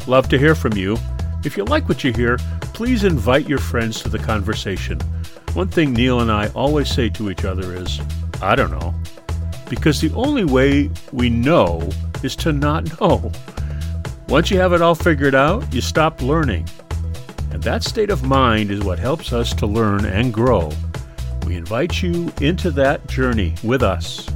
Love 0.07 0.29
to 0.29 0.37
hear 0.37 0.55
from 0.55 0.73
you. 0.73 0.97
If 1.45 1.55
you 1.55 1.63
like 1.63 1.87
what 1.87 2.03
you 2.03 2.11
hear, 2.11 2.37
please 2.73 3.03
invite 3.03 3.47
your 3.47 3.59
friends 3.59 4.01
to 4.01 4.09
the 4.09 4.17
conversation. 4.17 4.99
One 5.53 5.67
thing 5.67 5.93
Neil 5.93 6.21
and 6.21 6.31
I 6.31 6.47
always 6.49 6.89
say 6.89 7.07
to 7.09 7.29
each 7.29 7.45
other 7.45 7.75
is, 7.75 8.01
I 8.41 8.55
don't 8.55 8.71
know. 8.71 8.95
Because 9.69 10.01
the 10.01 10.11
only 10.15 10.43
way 10.43 10.89
we 11.11 11.29
know 11.29 11.87
is 12.23 12.35
to 12.37 12.51
not 12.51 12.99
know. 12.99 13.31
Once 14.27 14.49
you 14.49 14.57
have 14.59 14.73
it 14.73 14.81
all 14.81 14.95
figured 14.95 15.35
out, 15.35 15.71
you 15.71 15.81
stop 15.81 16.19
learning. 16.23 16.67
And 17.51 17.61
that 17.61 17.83
state 17.83 18.09
of 18.09 18.23
mind 18.23 18.71
is 18.71 18.83
what 18.83 18.97
helps 18.97 19.31
us 19.31 19.53
to 19.53 19.67
learn 19.67 20.03
and 20.05 20.33
grow. 20.33 20.71
We 21.45 21.55
invite 21.55 22.01
you 22.01 22.33
into 22.41 22.71
that 22.71 23.05
journey 23.07 23.53
with 23.63 23.83
us. 23.83 24.27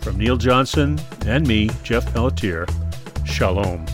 From 0.00 0.16
Neil 0.16 0.38
Johnson 0.38 0.98
and 1.26 1.46
me, 1.46 1.68
Jeff 1.82 2.10
Pelletier, 2.14 2.64
shalom, 3.26 3.84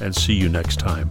and 0.00 0.14
see 0.14 0.34
you 0.34 0.48
next 0.48 0.78
time. 0.78 1.10